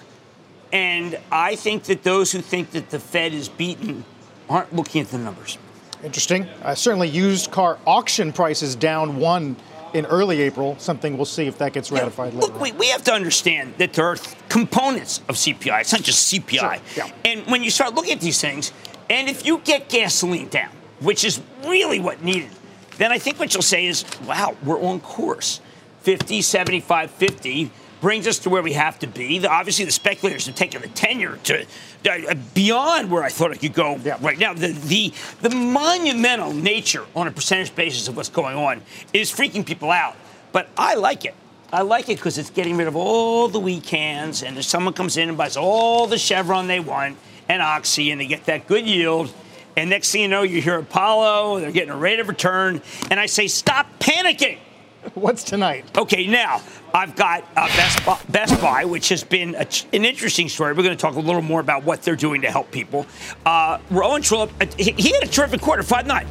[0.71, 4.05] And I think that those who think that the Fed is beaten
[4.49, 5.57] aren't looking at the numbers.
[6.03, 6.47] Interesting.
[6.63, 9.55] Uh, certainly, used car auction prices down one
[9.93, 10.75] in early April.
[10.79, 12.53] Something we'll see if that gets ratified yeah, later.
[12.53, 14.17] Look, we, we, have to understand that there are
[14.49, 15.81] components of CPI.
[15.81, 16.81] It's not just CPI.
[16.87, 17.11] Sure, yeah.
[17.23, 18.73] And when you start looking at these things,
[19.09, 22.49] and if you get gasoline down, which is really what needed,
[22.97, 25.59] then I think what you'll say is, wow, we're on course.
[26.01, 27.71] 50, 75, 50
[28.01, 29.39] brings us to where we have to be.
[29.39, 31.65] The, obviously, the speculators have taken the 10-year to
[32.09, 34.17] uh, beyond where I thought it could go yeah.
[34.19, 34.53] right now.
[34.53, 38.81] The, the the monumental nature on a percentage basis of what's going on
[39.13, 40.17] is freaking people out.
[40.51, 41.33] But I like it.
[41.71, 44.93] I like it because it's getting rid of all the weak hands, and if someone
[44.93, 47.17] comes in and buys all the Chevron they want
[47.49, 49.33] and Oxy, and they get that good yield.
[49.75, 53.19] And next thing you know, you hear Apollo, they're getting a rate of return, and
[53.19, 54.59] I say, stop panicking.
[55.15, 55.85] What's tonight?
[55.97, 56.61] Okay, now
[56.93, 60.73] I've got uh, Best, Buy, Best Buy, which has been a, an interesting story.
[60.73, 63.05] We're going to talk a little more about what they're doing to help people.
[63.45, 66.25] Uh, Rowan Trollope, uh, he, he, had a terrific quarter, Five9.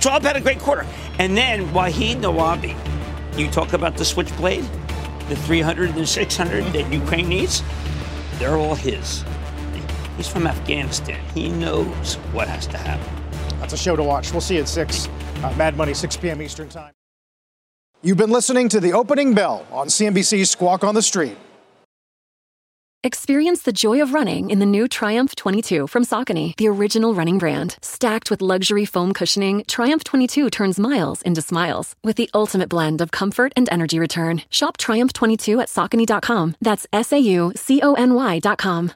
[0.00, 0.86] Trollope had a great quarter.
[1.18, 2.76] And then Wahid Nawabi,
[3.38, 4.64] you talk about the switchblade,
[5.28, 7.62] the 300 and the 600 that Ukraine needs,
[8.38, 9.24] they're all his.
[10.18, 11.20] He's from Afghanistan.
[11.32, 13.08] He knows what has to happen.
[13.60, 14.32] That's a show to watch.
[14.32, 15.08] We'll see you at 6,
[15.42, 16.42] uh, Mad Money, 6 p.m.
[16.42, 16.92] Eastern Time.
[18.02, 21.36] You've been listening to the opening bell on CNBC's Squawk on the Street.
[23.04, 27.38] Experience the joy of running in the new Triumph 22 from Saucony, the original running
[27.38, 27.76] brand.
[27.80, 33.00] Stacked with luxury foam cushioning, Triumph 22 turns miles into smiles with the ultimate blend
[33.00, 34.42] of comfort and energy return.
[34.50, 36.56] Shop Triumph 22 at Saucony.com.
[36.60, 38.92] That's S A U C O N Y.com.